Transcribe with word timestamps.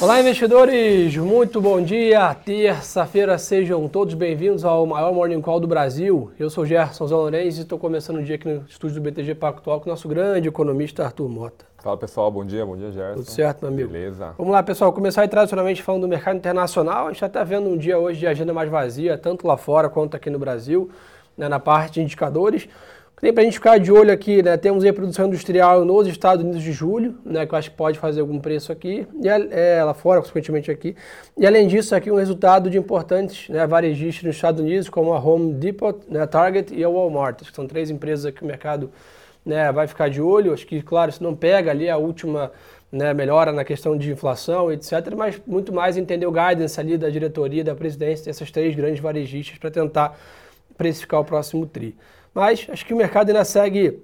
Olá, 0.00 0.18
investidores! 0.18 1.14
Muito 1.18 1.60
bom 1.60 1.78
dia! 1.78 2.34
Terça-feira, 2.34 3.36
sejam 3.36 3.86
todos 3.86 4.14
bem-vindos 4.14 4.64
ao 4.64 4.86
maior 4.86 5.12
Morning 5.12 5.42
Call 5.42 5.60
do 5.60 5.66
Brasil. 5.66 6.30
Eu 6.38 6.48
sou 6.48 6.64
Gerson 6.64 7.06
Zalorenz 7.06 7.58
e 7.58 7.60
estou 7.60 7.78
começando 7.78 8.16
o 8.16 8.22
dia 8.22 8.36
aqui 8.36 8.48
no 8.48 8.64
estúdio 8.66 8.94
do 8.94 9.02
BTG 9.02 9.34
Pactual 9.34 9.78
com 9.78 9.90
o 9.90 9.92
nosso 9.92 10.08
grande 10.08 10.48
economista 10.48 11.04
Arthur 11.04 11.28
Mota. 11.28 11.66
Fala 11.82 11.98
pessoal, 11.98 12.30
bom 12.30 12.46
dia, 12.46 12.64
bom 12.64 12.78
dia 12.78 12.90
Gerson. 12.90 13.16
Tudo 13.16 13.30
certo, 13.30 13.60
meu 13.60 13.68
amigo? 13.68 13.90
Beleza. 13.90 14.32
Vamos 14.38 14.54
lá, 14.54 14.62
pessoal, 14.62 14.90
começar 14.90 15.20
aí 15.20 15.28
tradicionalmente 15.28 15.82
falando 15.82 16.00
do 16.00 16.08
mercado 16.08 16.36
internacional. 16.36 17.08
A 17.08 17.12
gente 17.12 17.22
está 17.22 17.44
vendo 17.44 17.68
um 17.68 17.76
dia 17.76 17.98
hoje 17.98 18.20
de 18.20 18.26
agenda 18.26 18.54
mais 18.54 18.70
vazia, 18.70 19.18
tanto 19.18 19.46
lá 19.46 19.58
fora 19.58 19.90
quanto 19.90 20.16
aqui 20.16 20.30
no 20.30 20.38
Brasil, 20.38 20.90
né, 21.36 21.46
na 21.46 21.60
parte 21.60 21.94
de 21.94 22.00
indicadores. 22.00 22.66
Tem 23.20 23.34
para 23.34 23.42
a 23.42 23.44
gente 23.44 23.54
ficar 23.54 23.78
de 23.78 23.92
olho 23.92 24.10
aqui, 24.10 24.42
né? 24.42 24.56
Temos 24.56 24.82
a 24.82 24.92
produção 24.94 25.26
industrial 25.26 25.84
nos 25.84 26.06
Estados 26.06 26.42
Unidos 26.42 26.62
de 26.62 26.72
julho, 26.72 27.18
né? 27.22 27.44
Que 27.44 27.52
eu 27.52 27.58
acho 27.58 27.70
que 27.70 27.76
pode 27.76 27.98
fazer 27.98 28.22
algum 28.22 28.40
preço 28.40 28.72
aqui, 28.72 29.06
e 29.22 29.28
é, 29.28 29.84
lá 29.84 29.92
fora, 29.92 30.22
consequentemente 30.22 30.70
aqui. 30.70 30.96
E 31.36 31.46
além 31.46 31.68
disso, 31.68 31.94
aqui 31.94 32.10
um 32.10 32.16
resultado 32.16 32.70
de 32.70 32.78
importantes 32.78 33.46
né, 33.50 33.66
varejistas 33.66 34.24
nos 34.24 34.36
Estados 34.36 34.62
Unidos, 34.62 34.88
como 34.88 35.12
a 35.12 35.18
Home 35.18 35.52
Depot, 35.52 36.00
né, 36.08 36.22
a 36.22 36.26
Target 36.26 36.74
e 36.74 36.82
a 36.82 36.88
Walmart. 36.88 37.42
que 37.42 37.54
são 37.54 37.66
três 37.66 37.90
empresas 37.90 38.32
que 38.32 38.42
o 38.42 38.46
mercado 38.46 38.90
né, 39.44 39.70
vai 39.70 39.86
ficar 39.86 40.08
de 40.08 40.22
olho. 40.22 40.54
Acho 40.54 40.66
que, 40.66 40.80
claro, 40.80 41.12
se 41.12 41.22
não 41.22 41.36
pega 41.36 41.70
ali 41.70 41.90
a 41.90 41.98
última 41.98 42.50
né, 42.90 43.12
melhora 43.12 43.52
na 43.52 43.66
questão 43.66 43.98
de 43.98 44.10
inflação, 44.10 44.72
etc., 44.72 45.14
mas 45.14 45.38
muito 45.46 45.74
mais 45.74 45.98
entender 45.98 46.24
o 46.24 46.32
guidance 46.32 46.80
ali 46.80 46.96
da 46.96 47.10
diretoria, 47.10 47.62
da 47.62 47.74
presidência 47.74 48.24
dessas 48.24 48.50
três 48.50 48.74
grandes 48.74 49.00
varejistas 49.00 49.58
para 49.58 49.70
tentar 49.70 50.18
precificar 50.78 51.20
o 51.20 51.24
próximo 51.24 51.66
TRI. 51.66 51.94
Mas 52.34 52.66
acho 52.70 52.86
que 52.86 52.94
o 52.94 52.96
mercado 52.96 53.28
ainda 53.28 53.44
segue, 53.44 54.02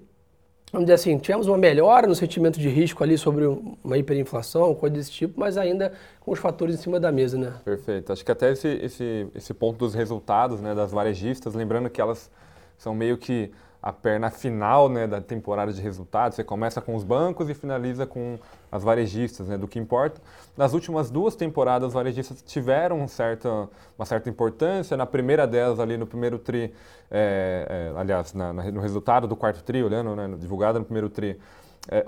vamos 0.73 0.87
dizer 0.87 0.95
assim, 0.95 1.19
tivemos 1.19 1.47
uma 1.47 1.57
melhora 1.57 2.07
no 2.07 2.15
sentimento 2.15 2.59
de 2.59 2.69
risco 2.69 3.03
ali 3.05 3.17
sobre 3.17 3.47
uma 3.47 3.97
hiperinflação, 3.97 4.75
coisa 4.75 4.97
desse 4.97 5.11
tipo, 5.13 5.39
mas 5.39 5.57
ainda 5.57 5.93
com 6.21 6.33
os 6.33 6.39
fatores 6.39 6.75
em 6.75 6.79
cima 6.79 6.99
da 6.99 7.13
mesa, 7.13 7.39
né? 7.39 7.53
Perfeito. 7.65 8.13
Acho 8.13 8.25
que 8.25 8.33
até 8.33 8.53
esse, 8.53 8.69
esse, 8.69 9.27
esse 9.35 9.55
ponto 9.55 9.79
dos 9.79 9.95
resultados 9.95 10.61
né, 10.61 10.75
das 10.75 10.91
varejistas, 10.91 11.55
lembrando 11.55 11.89
que 11.89 12.01
elas 12.01 12.31
são 12.77 12.95
meio 12.95 13.17
que 13.17 13.51
a 13.83 13.93
perna 13.93 14.31
final 14.31 14.89
né, 14.89 15.07
da 15.07 15.21
temporada 15.21 15.73
de 15.73 15.81
resultados. 15.81 16.37
Você 16.37 16.45
começa 16.45 16.81
com 16.81 16.95
os 16.95 17.05
bancos 17.05 17.49
e 17.49 17.55
finaliza 17.55 18.07
com 18.07 18.39
as 18.71 18.83
varejistas, 18.83 19.49
né, 19.49 19.57
do 19.57 19.69
que 19.69 19.79
importa. 19.79 20.21
Nas 20.57 20.73
últimas 20.73 21.11
duas 21.11 21.37
temporadas, 21.37 21.89
as 21.89 21.95
varejistas 21.95 22.43
tiveram 22.43 23.01
um 23.01 23.09
certa, 23.09 23.69
uma 23.99 24.05
certa 24.05 24.29
importância. 24.29 24.97
Na 24.97 25.07
primeira 25.07 25.47
delas, 25.47 25.79
ali 25.79 25.97
no 25.97 26.07
primeiro 26.07 26.39
tri, 26.39 26.75
é, 27.11 27.93
é, 27.95 27.99
aliás, 27.99 28.33
na, 28.33 28.53
no 28.53 28.81
resultado 28.81 29.29
do 29.29 29.37
quarto 29.37 29.63
tri, 29.63 29.83
olhando, 29.83 30.17
né, 30.17 30.35
divulgado 30.39 30.79
no 30.79 30.85
primeiro 30.85 31.09
tri, 31.09 31.39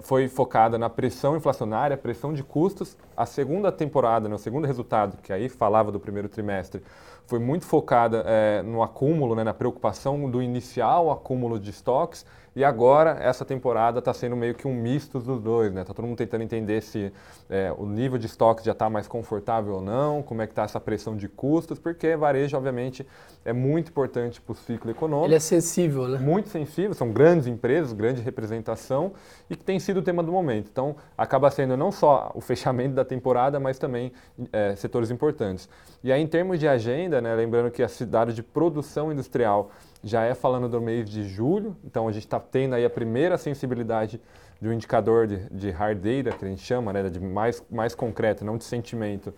foi 0.02 0.28
focada 0.28 0.76
na 0.76 0.90
pressão 0.90 1.36
inflacionária, 1.36 1.96
pressão 1.96 2.32
de 2.32 2.42
custos. 2.42 2.96
A 3.16 3.26
segunda 3.26 3.70
temporada, 3.70 4.28
né, 4.28 4.34
o 4.34 4.38
segundo 4.38 4.66
resultado, 4.66 5.18
que 5.22 5.32
aí 5.32 5.48
falava 5.48 5.92
do 5.92 6.00
primeiro 6.00 6.28
trimestre, 6.28 6.82
foi 7.26 7.38
muito 7.38 7.66
focada 7.66 8.24
é, 8.26 8.62
no 8.62 8.82
acúmulo, 8.82 9.34
né, 9.34 9.44
na 9.44 9.54
preocupação 9.54 10.30
do 10.30 10.42
inicial 10.42 11.10
acúmulo 11.10 11.60
de 11.60 11.70
estoques 11.70 12.24
e 12.58 12.64
agora, 12.64 13.18
essa 13.20 13.44
temporada 13.44 14.00
está 14.00 14.12
sendo 14.12 14.34
meio 14.34 14.52
que 14.52 14.66
um 14.66 14.74
misto 14.74 15.20
dos 15.20 15.40
dois, 15.40 15.72
né? 15.72 15.84
Tá 15.84 15.94
todo 15.94 16.04
mundo 16.04 16.18
tentando 16.18 16.42
entender 16.42 16.80
se 16.80 17.12
é, 17.48 17.72
o 17.78 17.86
nível 17.86 18.18
de 18.18 18.26
estoques 18.26 18.64
já 18.64 18.72
está 18.72 18.90
mais 18.90 19.06
confortável 19.06 19.74
ou 19.74 19.80
não, 19.80 20.24
como 20.24 20.42
é 20.42 20.46
que 20.48 20.50
está 20.50 20.64
essa 20.64 20.80
pressão 20.80 21.16
de 21.16 21.28
custos, 21.28 21.78
porque 21.78 22.16
varejo, 22.16 22.56
obviamente, 22.56 23.06
é 23.44 23.52
muito 23.52 23.90
importante 23.90 24.40
para 24.40 24.50
o 24.50 24.56
ciclo 24.56 24.90
econômico. 24.90 25.28
Ele 25.28 25.36
é 25.36 25.38
sensível, 25.38 26.08
né? 26.08 26.18
Muito 26.18 26.48
sensível, 26.48 26.94
são 26.94 27.12
grandes 27.12 27.46
empresas, 27.46 27.92
grande 27.92 28.20
representação 28.22 29.12
e 29.48 29.54
que 29.54 29.62
tem 29.62 29.78
sido 29.78 29.98
o 29.98 30.02
tema 30.02 30.20
do 30.20 30.32
momento. 30.32 30.68
Então, 30.68 30.96
acaba 31.16 31.52
sendo 31.52 31.76
não 31.76 31.92
só 31.92 32.32
o 32.34 32.40
fechamento 32.40 32.92
da 32.92 33.04
temporada, 33.04 33.60
mas 33.60 33.78
também 33.78 34.10
é, 34.52 34.74
setores 34.74 35.12
importantes. 35.12 35.68
E 36.02 36.10
aí, 36.10 36.20
em 36.20 36.26
termos 36.26 36.58
de 36.58 36.66
agenda, 36.66 37.20
né, 37.20 37.32
lembrando 37.36 37.70
que 37.70 37.84
a 37.84 37.88
cidade 37.88 38.34
de 38.34 38.42
produção 38.42 39.12
industrial 39.12 39.70
já 40.02 40.24
é 40.24 40.34
falando 40.34 40.68
do 40.68 40.80
mês 40.80 41.08
de 41.08 41.24
julho, 41.24 41.76
então 41.84 42.06
a 42.06 42.12
gente 42.12 42.24
está 42.24 42.38
tendo 42.50 42.74
aí 42.74 42.84
a 42.84 42.90
primeira 42.90 43.36
sensibilidade 43.38 44.20
de 44.60 44.68
um 44.68 44.72
indicador 44.72 45.26
de, 45.26 45.38
de 45.50 45.70
hard 45.70 45.98
data, 45.98 46.36
que 46.36 46.44
a 46.44 46.48
gente 46.48 46.62
chama, 46.62 46.92
né, 46.92 47.08
de 47.08 47.20
mais, 47.20 47.62
mais 47.70 47.94
concreto, 47.94 48.44
não 48.44 48.56
de 48.56 48.64
sentimento, 48.64 49.32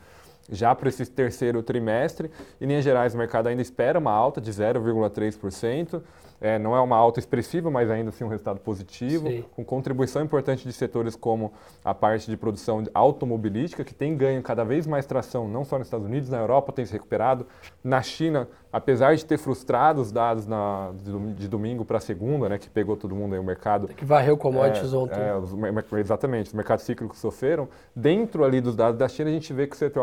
já 0.50 0.75
para 0.75 0.88
esse 0.88 1.06
terceiro 1.06 1.62
trimestre. 1.62 2.31
Em 2.60 2.66
linhas 2.66 2.84
gerais, 2.84 3.15
o 3.15 3.19
mercado 3.19 3.48
ainda 3.48 3.62
espera 3.62 3.98
uma 3.98 4.12
alta 4.12 4.41
de 4.41 4.50
0,3%. 4.50 6.03
É, 6.41 6.59
não 6.59 6.75
é 6.75 6.81
uma 6.81 6.97
alta 6.97 7.21
expressiva, 7.21 7.71
mas 7.71 7.91
ainda 7.91 8.09
assim 8.09 8.25
um 8.25 8.28
resultado 8.28 8.61
positivo, 8.61 9.28
Sim. 9.28 9.45
com 9.55 9.62
contribuição 9.62 10.23
importante 10.23 10.67
de 10.67 10.73
setores 10.73 11.15
como 11.15 11.53
a 11.84 11.93
parte 11.93 12.31
de 12.31 12.37
produção 12.37 12.83
automobilística, 12.95 13.84
que 13.84 13.95
tem 13.95 14.17
ganho 14.17 14.43
cada 14.43 14.65
vez 14.65 14.87
mais 14.87 15.05
tração, 15.05 15.47
não 15.47 15.65
só 15.65 15.78
nos 15.78 15.87
Estados 15.87 16.06
Unidos, 16.06 16.31
na 16.31 16.39
Europa 16.39 16.73
tem 16.73 16.87
se 16.87 16.93
recuperado. 16.93 17.47
Na 17.84 18.01
China, 18.01 18.49
apesar 18.73 19.15
de 19.15 19.25
ter 19.25 19.37
frustrado 19.37 20.01
os 20.01 20.11
dados 20.11 20.47
na, 20.47 20.93
de, 21.37 21.47
domingo 21.47 21.84
para 21.84 22.01
segunda, 22.01 22.49
né, 22.49 22.59
que 22.59 22.71
pegou 22.71 22.97
todo 22.97 23.15
mundo 23.15 23.34
aí 23.34 23.39
o 23.39 23.45
mercado. 23.45 23.89
Que 23.89 24.05
varreu 24.05 24.37
commodities 24.37 24.95
é, 24.95 24.97
ontem. 24.97 25.21
É, 25.21 25.37
os, 25.37 25.53
exatamente, 25.99 26.47
os 26.47 26.55
mercados 26.55 26.84
cíclicos 26.84 27.19
sofreram. 27.19 27.69
Dentro 27.95 28.45
ali 28.45 28.61
dos 28.62 28.75
dados 28.75 28.99
da 28.99 29.09
China, 29.09 29.28
a 29.28 29.33
gente 29.33 29.53
vê 29.53 29.67
que 29.67 29.75
o 29.75 29.78
setor 29.78 30.01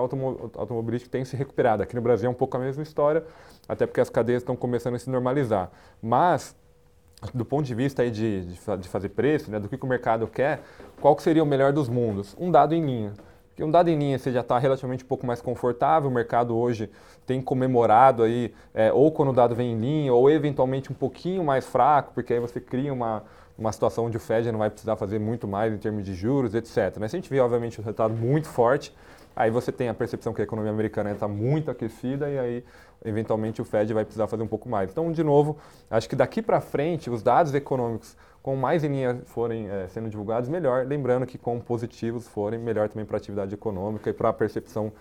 automobilístico 0.55 1.11
tem 1.11 1.25
se 1.25 1.35
recuperado. 1.35 1.81
Aqui 1.81 1.95
no 1.95 2.01
Brasil 2.01 2.27
é 2.27 2.31
um 2.31 2.35
pouco 2.35 2.57
a 2.57 2.59
mesma 2.59 2.83
história 2.83 3.23
até 3.67 3.85
porque 3.85 4.01
as 4.01 4.09
cadeias 4.09 4.41
estão 4.41 4.55
começando 4.55 4.95
a 4.95 4.99
se 4.99 5.09
normalizar. 5.09 5.69
Mas, 6.01 6.55
do 7.33 7.43
ponto 7.43 7.65
de 7.65 7.75
vista 7.75 8.01
aí 8.01 8.11
de, 8.11 8.45
de, 8.45 8.77
de 8.77 8.87
fazer 8.87 9.09
preço, 9.09 9.51
né, 9.51 9.59
do 9.59 9.67
que, 9.67 9.77
que 9.77 9.85
o 9.85 9.87
mercado 9.87 10.27
quer, 10.27 10.61
qual 11.01 11.15
que 11.15 11.23
seria 11.23 11.43
o 11.43 11.45
melhor 11.45 11.73
dos 11.73 11.89
mundos? 11.89 12.35
Um 12.39 12.51
dado 12.51 12.73
em 12.73 12.85
linha. 12.85 13.13
Porque 13.49 13.63
um 13.63 13.71
dado 13.71 13.89
em 13.89 13.97
linha 13.97 14.19
você 14.19 14.31
já 14.31 14.41
está 14.41 14.59
relativamente 14.59 15.03
um 15.03 15.07
pouco 15.07 15.25
mais 15.25 15.41
confortável, 15.41 16.09
o 16.09 16.13
mercado 16.13 16.55
hoje 16.55 16.91
tem 17.25 17.41
comemorado 17.41 18.21
aí, 18.21 18.53
é, 18.71 18.93
ou 18.93 19.11
quando 19.11 19.29
o 19.29 19.33
dado 19.33 19.55
vem 19.55 19.73
em 19.73 19.79
linha, 19.79 20.13
ou 20.13 20.29
eventualmente 20.29 20.91
um 20.91 20.95
pouquinho 20.95 21.43
mais 21.43 21.65
fraco, 21.65 22.13
porque 22.13 22.35
aí 22.35 22.39
você 22.39 22.61
cria 22.61 22.93
uma, 22.93 23.23
uma 23.57 23.71
situação 23.71 24.05
onde 24.05 24.17
o 24.17 24.19
Fed 24.19 24.51
não 24.51 24.59
vai 24.59 24.69
precisar 24.69 24.95
fazer 24.95 25.19
muito 25.19 25.47
mais 25.47 25.73
em 25.73 25.77
termos 25.77 26.05
de 26.05 26.13
juros, 26.13 26.53
etc. 26.53 26.95
Mas 26.99 27.11
se 27.11 27.17
a 27.17 27.19
gente 27.19 27.29
vê, 27.29 27.39
obviamente, 27.39 27.79
um 27.79 27.83
resultado 27.83 28.13
muito 28.13 28.47
forte, 28.47 28.93
aí 29.35 29.49
você 29.49 29.71
tem 29.71 29.89
a 29.89 29.93
percepção 29.93 30.33
que 30.33 30.41
a 30.41 30.43
economia 30.43 30.71
americana 30.71 31.11
está 31.11 31.27
muito 31.27 31.71
aquecida 31.71 32.29
e 32.29 32.37
aí 32.37 32.63
eventualmente 33.03 33.61
o 33.61 33.65
Fed 33.65 33.93
vai 33.93 34.03
precisar 34.03 34.27
fazer 34.27 34.43
um 34.43 34.47
pouco 34.47 34.69
mais. 34.69 34.91
Então, 34.91 35.11
de 35.11 35.23
novo, 35.23 35.57
acho 35.89 36.07
que 36.07 36.15
daqui 36.15 36.41
para 36.41 36.61
frente, 36.61 37.09
os 37.09 37.23
dados 37.23 37.53
econômicos 37.53 38.15
com 38.41 38.55
mais 38.55 38.83
em 38.83 38.87
linha 38.87 39.21
forem 39.25 39.69
é, 39.69 39.87
sendo 39.87 40.09
divulgados, 40.09 40.49
melhor. 40.49 40.85
Lembrando 40.85 41.25
que 41.25 41.37
com 41.37 41.59
positivos 41.59 42.27
forem, 42.27 42.59
melhor 42.59 42.87
também 42.87 43.05
para 43.05 43.17
a 43.17 43.19
atividade 43.19 43.53
econômica 43.53 44.09
e 44.09 44.13
para 44.13 44.29
a 44.29 44.33
percepção 44.33 44.91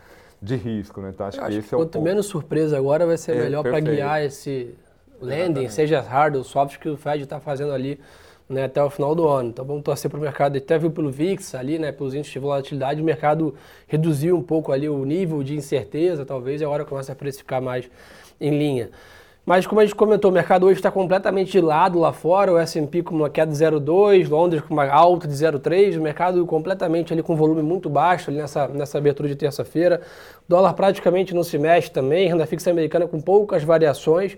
de 0.42 0.56
risco. 0.56 1.00
Né? 1.00 1.10
Então, 1.14 1.26
acho, 1.26 1.40
acho 1.40 1.50
que 1.50 1.56
esse 1.58 1.68
que 1.68 1.74
é 1.74 1.78
quanto 1.78 2.00
menos 2.00 2.26
surpresa 2.26 2.76
agora, 2.76 3.06
vai 3.06 3.16
ser 3.16 3.36
é, 3.36 3.44
melhor 3.44 3.62
para 3.62 3.80
guiar 3.80 4.22
esse 4.22 4.74
lending, 5.20 5.68
seja 5.68 6.00
hard 6.00 6.36
ou 6.36 6.44
soft, 6.44 6.78
que 6.78 6.88
o 6.88 6.96
Fed 6.96 7.22
está 7.22 7.40
fazendo 7.40 7.72
ali 7.72 8.00
né, 8.48 8.64
até 8.64 8.82
o 8.82 8.90
final 8.90 9.14
do 9.14 9.26
ano. 9.28 9.50
Então 9.50 9.64
vamos 9.64 9.82
torcer 9.82 10.10
para 10.10 10.18
o 10.18 10.22
mercado, 10.22 10.56
até 10.56 10.78
viu 10.78 10.90
pelo 10.90 11.10
VIX 11.10 11.54
ali, 11.54 11.78
né, 11.78 11.92
pelos 11.92 12.14
índices 12.14 12.32
de 12.32 12.38
volatilidade, 12.38 13.00
o 13.00 13.04
mercado 13.04 13.54
reduziu 13.86 14.36
um 14.36 14.42
pouco 14.42 14.72
ali 14.72 14.88
o 14.88 15.04
nível 15.04 15.42
de 15.42 15.54
incerteza, 15.54 16.24
talvez, 16.24 16.60
e 16.60 16.64
agora 16.64 16.84
começa 16.84 17.12
a 17.12 17.16
precificar 17.16 17.60
mais 17.60 17.88
em 18.40 18.50
linha. 18.50 18.90
Mas 19.46 19.64
como 19.64 19.80
a 19.80 19.84
gente 19.84 19.94
comentou, 19.94 20.28
o 20.28 20.34
mercado 20.34 20.66
hoje 20.66 20.80
está 20.80 20.90
completamente 20.90 21.52
de 21.52 21.60
lado 21.60 22.00
lá 22.00 22.12
fora, 22.12 22.52
o 22.52 22.58
S&P 22.58 23.04
com 23.04 23.14
uma 23.14 23.30
queda 23.30 23.52
de 23.52 23.56
0,2, 23.56 24.28
Londres 24.28 24.60
com 24.60 24.74
uma 24.74 24.88
alta 24.88 25.28
de 25.28 25.34
0,3, 25.34 25.96
o 25.96 26.02
mercado 26.02 26.44
completamente 26.44 27.12
ali 27.12 27.22
com 27.22 27.36
volume 27.36 27.62
muito 27.62 27.88
baixo 27.88 28.28
ali 28.28 28.40
nessa, 28.40 28.66
nessa 28.66 28.98
abertura 28.98 29.28
de 29.28 29.36
terça-feira. 29.36 30.00
Dólar 30.48 30.74
praticamente 30.74 31.32
não 31.32 31.44
se 31.44 31.58
mexe 31.58 31.88
também, 31.88 32.26
renda 32.26 32.44
fixa 32.44 32.72
americana 32.72 33.06
com 33.06 33.20
poucas 33.20 33.62
variações. 33.62 34.36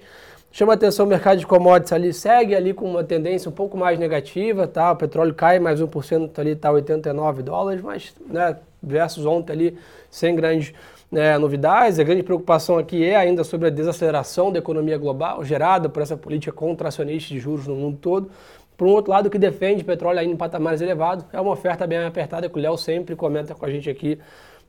Chama 0.50 0.72
atenção 0.72 1.04
o 1.04 1.08
mercado 1.08 1.38
de 1.38 1.46
commodities 1.46 1.92
ali, 1.92 2.12
segue 2.12 2.54
ali 2.54 2.72
com 2.72 2.86
uma 2.90 3.04
tendência 3.04 3.50
um 3.50 3.52
pouco 3.52 3.76
mais 3.76 3.98
negativa, 3.98 4.66
tá? 4.66 4.92
O 4.92 4.96
petróleo 4.96 5.34
cai 5.34 5.58
mais 5.58 5.80
1% 5.80 6.38
ali, 6.38 6.56
tá 6.56 6.70
89 6.70 7.42
dólares, 7.42 7.82
mas, 7.82 8.14
né, 8.26 8.56
versus 8.82 9.26
ontem 9.26 9.52
ali, 9.52 9.78
sem 10.10 10.34
grandes 10.34 10.72
né, 11.12 11.36
novidades. 11.36 11.98
A 11.98 12.02
grande 12.02 12.22
preocupação 12.22 12.78
aqui 12.78 13.04
é 13.04 13.14
ainda 13.14 13.44
sobre 13.44 13.68
a 13.68 13.70
desaceleração 13.70 14.50
da 14.50 14.58
economia 14.58 14.96
global, 14.96 15.44
gerada 15.44 15.88
por 15.88 16.02
essa 16.02 16.16
política 16.16 16.52
contracionista 16.52 17.32
de 17.32 17.38
juros 17.38 17.66
no 17.66 17.74
mundo 17.74 17.98
todo. 18.00 18.30
Por 18.76 18.86
um 18.86 18.92
outro 18.92 19.10
lado, 19.10 19.28
que 19.28 19.38
defende 19.38 19.82
petróleo 19.84 20.20
ainda 20.20 20.32
em 20.32 20.36
patamares 20.36 20.80
elevados, 20.80 21.24
é 21.32 21.40
uma 21.40 21.52
oferta 21.52 21.86
bem 21.86 21.98
apertada 21.98 22.48
que 22.48 22.58
o 22.58 22.62
Léo 22.62 22.78
sempre 22.78 23.16
comenta 23.16 23.54
com 23.54 23.66
a 23.66 23.70
gente 23.70 23.90
aqui, 23.90 24.18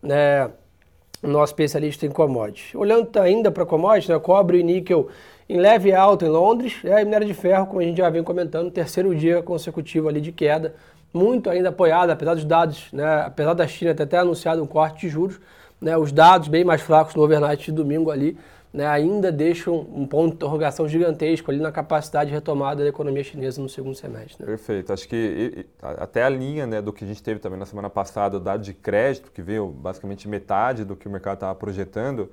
né, 0.02 0.50
nosso 1.22 1.52
especialista 1.52 2.06
em 2.06 2.10
commodities. 2.10 2.74
Olhando 2.74 3.16
ainda 3.20 3.52
para 3.52 3.66
commodities, 3.66 4.10
né, 4.10 4.18
cobre 4.20 4.60
e 4.60 4.64
níquel 4.64 5.10
em 5.50 5.58
leve 5.58 5.92
alta 5.92 6.26
em 6.26 6.30
Londres, 6.30 6.76
é, 6.84 7.02
e 7.02 7.04
minério 7.04 7.26
de 7.26 7.34
ferro, 7.34 7.66
como 7.66 7.80
a 7.80 7.84
gente 7.84 7.98
já 7.98 8.10
vem 8.10 8.24
comentando, 8.24 8.70
terceiro 8.70 9.16
dia 9.16 9.42
consecutivo 9.42 10.08
ali 10.08 10.22
de 10.22 10.32
queda, 10.32 10.76
muito 11.12 11.50
ainda 11.50 11.70
apoiado, 11.70 12.12
apesar 12.12 12.36
dos 12.36 12.46
dados, 12.46 12.88
né, 12.94 13.24
apesar 13.26 13.56
da 13.56 13.68
China 13.68 13.96
ter 13.96 14.04
até 14.04 14.20
anunciado 14.20 14.62
um 14.62 14.68
corte 14.68 15.02
de 15.02 15.10
juros, 15.10 15.40
né, 15.82 15.98
os 15.98 16.12
dados 16.12 16.48
bem 16.48 16.64
mais 16.64 16.82
fracos 16.82 17.16
no 17.16 17.24
overnight 17.24 17.66
de 17.66 17.72
domingo 17.72 18.12
ali, 18.12 18.38
né, 18.72 18.86
ainda 18.86 19.32
deixam 19.32 19.88
um 19.92 20.06
ponto 20.06 20.30
de 20.30 20.36
interrogação 20.36 20.88
gigantesco 20.88 21.50
ali 21.50 21.60
na 21.60 21.72
capacidade 21.72 22.30
de 22.30 22.36
retomada 22.36 22.84
da 22.84 22.90
economia 22.90 23.24
chinesa 23.24 23.60
no 23.60 23.68
segundo 23.68 23.96
semestre. 23.96 24.36
Né? 24.40 24.46
Perfeito. 24.46 24.94
Acho 24.94 25.08
que 25.08 25.66
até 25.82 26.24
a 26.24 26.30
linha 26.30 26.68
né, 26.68 26.80
do 26.80 26.94
que 26.94 27.04
a 27.04 27.08
gente 27.08 27.24
teve 27.24 27.40
também 27.40 27.58
na 27.58 27.66
semana 27.66 27.90
passada, 27.90 28.38
o 28.38 28.40
dado 28.40 28.62
de 28.62 28.76
crédito, 28.76 29.32
que 29.32 29.42
veio 29.42 29.66
basicamente 29.66 30.28
metade 30.28 30.86
do 30.86 30.96
que 30.96 31.08
o 31.08 31.12
mercado 31.12 31.38
estava 31.38 31.56
projetando, 31.56 32.30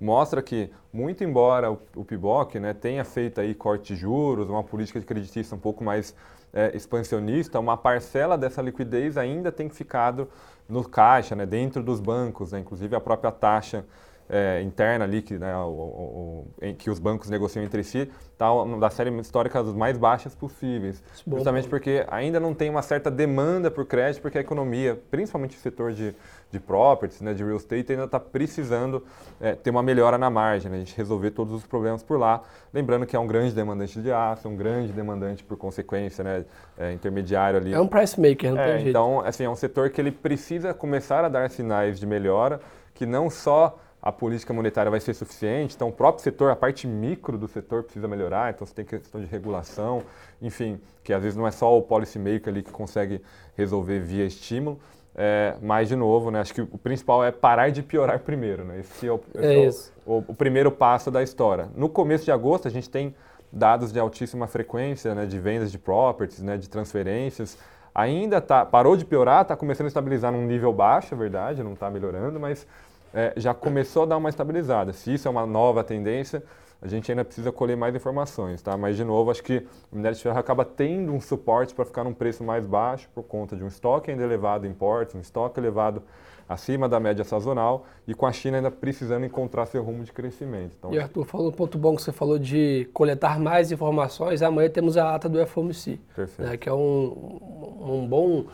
mostra 0.00 0.40
que, 0.40 0.70
muito 0.92 1.22
embora 1.22 1.70
o, 1.70 2.04
PIBOC 2.04 2.58
né, 2.58 2.72
tenha 2.72 3.04
feito 3.04 3.40
aí 3.40 3.54
corte 3.54 3.94
de 3.94 4.00
juros, 4.00 4.48
uma 4.48 4.64
política 4.64 4.98
de 4.98 5.04
creditício 5.04 5.54
um 5.54 5.60
pouco 5.60 5.84
mais 5.84 6.14
é, 6.52 6.74
expansionista, 6.74 7.60
uma 7.60 7.76
parcela 7.76 8.38
dessa 8.38 8.62
liquidez 8.62 9.18
ainda 9.18 9.52
tem 9.52 9.68
ficado 9.68 10.28
no 10.68 10.88
caixa, 10.88 11.36
né, 11.36 11.44
dentro 11.44 11.82
dos 11.82 12.00
bancos, 12.00 12.52
né, 12.52 12.60
inclusive 12.60 12.96
a 12.96 13.00
própria 13.00 13.30
taxa 13.30 13.84
é, 14.30 14.62
interna 14.62 15.04
ali 15.04 15.20
que, 15.20 15.36
né, 15.36 15.54
o, 15.56 15.68
o, 15.68 16.74
que 16.78 16.88
os 16.88 17.00
bancos 17.00 17.28
negociam 17.28 17.64
entre 17.64 17.82
si 17.82 18.08
está 18.32 18.46
da 18.78 18.88
série 18.88 19.10
histórica 19.20 19.62
das 19.62 19.74
mais 19.74 19.98
baixas 19.98 20.34
possíveis. 20.34 21.02
Bom, 21.26 21.36
justamente 21.36 21.64
bom. 21.64 21.70
porque 21.70 22.06
ainda 22.08 22.40
não 22.40 22.54
tem 22.54 22.70
uma 22.70 22.80
certa 22.80 23.10
demanda 23.10 23.70
por 23.70 23.84
crédito, 23.84 24.22
porque 24.22 24.38
a 24.38 24.40
economia, 24.40 24.98
principalmente 25.10 25.56
o 25.56 25.60
setor 25.60 25.92
de, 25.92 26.14
de 26.50 26.58
properties, 26.58 27.20
né, 27.20 27.34
de 27.34 27.44
real 27.44 27.56
estate, 27.56 27.92
ainda 27.92 28.04
está 28.04 28.18
precisando 28.18 29.04
é, 29.40 29.54
ter 29.54 29.68
uma 29.68 29.82
melhora 29.82 30.16
na 30.16 30.30
margem, 30.30 30.70
né, 30.70 30.78
a 30.78 30.80
gente 30.80 30.96
resolver 30.96 31.32
todos 31.32 31.52
os 31.52 31.66
problemas 31.66 32.02
por 32.02 32.18
lá. 32.18 32.42
Lembrando 32.72 33.04
que 33.04 33.14
é 33.14 33.18
um 33.18 33.26
grande 33.26 33.52
demandante 33.52 34.00
de 34.00 34.10
aço, 34.10 34.48
um 34.48 34.56
grande 34.56 34.92
demandante, 34.92 35.44
por 35.44 35.58
consequência, 35.58 36.24
né, 36.24 36.44
é, 36.78 36.92
intermediário 36.92 37.58
ali. 37.58 37.74
É 37.74 37.80
um 37.80 37.88
price 37.88 38.18
maker, 38.18 38.54
não 38.54 38.60
é, 38.60 38.64
tem 38.64 38.74
jeito. 38.76 38.88
Então, 38.90 39.20
assim, 39.20 39.44
é 39.44 39.50
um 39.50 39.56
setor 39.56 39.90
que 39.90 40.00
ele 40.00 40.12
precisa 40.12 40.72
começar 40.72 41.24
a 41.24 41.28
dar 41.28 41.50
sinais 41.50 41.98
de 41.98 42.06
melhora, 42.06 42.60
que 42.94 43.04
não 43.04 43.28
só 43.28 43.78
a 44.02 44.10
política 44.10 44.52
monetária 44.52 44.90
vai 44.90 45.00
ser 45.00 45.14
suficiente. 45.14 45.74
Então, 45.74 45.88
o 45.88 45.92
próprio 45.92 46.22
setor, 46.22 46.50
a 46.50 46.56
parte 46.56 46.86
micro 46.86 47.36
do 47.36 47.46
setor 47.46 47.82
precisa 47.82 48.08
melhorar. 48.08 48.52
Então, 48.52 48.66
você 48.66 48.74
tem 48.74 48.84
questão 48.84 49.20
de 49.20 49.26
regulação, 49.26 50.02
enfim, 50.40 50.80
que 51.04 51.12
às 51.12 51.22
vezes 51.22 51.36
não 51.36 51.46
é 51.46 51.50
só 51.50 51.76
o 51.76 51.82
policy 51.82 52.18
maker 52.18 52.48
ali 52.48 52.62
que 52.62 52.70
consegue 52.70 53.20
resolver 53.56 54.00
via 54.00 54.24
estímulo. 54.24 54.78
É, 55.14 55.56
mas, 55.60 55.88
de 55.88 55.96
novo, 55.96 56.30
né, 56.30 56.40
acho 56.40 56.54
que 56.54 56.62
o 56.62 56.78
principal 56.78 57.22
é 57.24 57.30
parar 57.30 57.70
de 57.70 57.82
piorar 57.82 58.20
primeiro. 58.24 58.64
Né? 58.64 58.80
Esse 58.80 59.06
é, 59.06 59.12
o, 59.12 59.20
é 59.34 59.64
esse 59.64 59.90
é 59.90 59.92
o, 60.06 60.12
o, 60.12 60.24
o, 60.28 60.34
primeiro 60.34 60.70
passo 60.70 61.10
da 61.10 61.22
história. 61.22 61.68
No 61.74 61.88
começo 61.88 62.24
de 62.24 62.32
agosto, 62.32 62.68
a 62.68 62.70
gente 62.70 62.88
tem 62.88 63.14
dados 63.52 63.92
de 63.92 63.98
altíssima 63.98 64.46
frequência 64.46 65.14
né, 65.14 65.26
de 65.26 65.38
vendas 65.38 65.70
de 65.70 65.78
properties, 65.78 66.40
né, 66.40 66.56
de 66.56 66.68
transferências. 66.68 67.58
Ainda 67.94 68.40
tá, 68.40 68.64
parou 68.64 68.96
de 68.96 69.04
piorar, 69.04 69.42
está 69.42 69.56
começando 69.56 69.86
a 69.86 69.88
estabilizar 69.88 70.32
num 70.32 70.46
nível 70.46 70.72
baixo, 70.72 71.12
é 71.12 71.16
verdade, 71.16 71.62
não 71.62 71.72
está 71.72 71.90
melhorando, 71.90 72.38
mas 72.38 72.66
é, 73.12 73.32
já 73.36 73.52
começou 73.52 74.04
a 74.04 74.06
dar 74.06 74.16
uma 74.16 74.28
estabilizada. 74.28 74.92
Se 74.92 75.14
isso 75.14 75.28
é 75.28 75.30
uma 75.30 75.46
nova 75.46 75.82
tendência, 75.84 76.42
a 76.82 76.88
gente 76.88 77.10
ainda 77.12 77.24
precisa 77.24 77.52
colher 77.52 77.76
mais 77.76 77.94
informações, 77.94 78.62
tá? 78.62 78.76
Mas, 78.76 78.96
de 78.96 79.04
novo, 79.04 79.30
acho 79.30 79.42
que 79.42 79.66
o 79.92 79.96
minério 79.96 80.16
de 80.16 80.22
ferro 80.22 80.38
acaba 80.38 80.64
tendo 80.64 81.12
um 81.12 81.20
suporte 81.20 81.74
para 81.74 81.84
ficar 81.84 82.04
num 82.04 82.14
preço 82.14 82.42
mais 82.42 82.64
baixo 82.64 83.08
por 83.14 83.22
conta 83.22 83.54
de 83.54 83.62
um 83.62 83.68
estoque 83.68 84.10
ainda 84.10 84.22
elevado 84.22 84.66
em 84.66 84.72
portos, 84.72 85.14
um 85.14 85.20
estoque 85.20 85.60
elevado 85.60 86.02
acima 86.48 86.88
da 86.88 86.98
média 86.98 87.22
sazonal 87.22 87.84
e 88.08 88.14
com 88.14 88.26
a 88.26 88.32
China 88.32 88.56
ainda 88.56 88.72
precisando 88.72 89.24
encontrar 89.24 89.66
seu 89.66 89.84
rumo 89.84 90.02
de 90.02 90.12
crescimento. 90.12 90.74
Então, 90.76 90.92
e 90.92 90.98
Arthur, 90.98 91.24
falou 91.24 91.48
um 91.48 91.52
ponto 91.52 91.78
bom 91.78 91.94
que 91.94 92.02
você 92.02 92.12
falou 92.12 92.38
de 92.40 92.88
coletar 92.92 93.38
mais 93.38 93.70
informações. 93.70 94.42
Amanhã 94.42 94.68
temos 94.68 94.96
a 94.96 95.14
ata 95.14 95.28
do 95.28 95.46
FOMC, 95.46 96.00
né, 96.38 96.56
que 96.56 96.68
é 96.68 96.72
um, 96.72 97.38
um 97.80 98.08
bom 98.08 98.46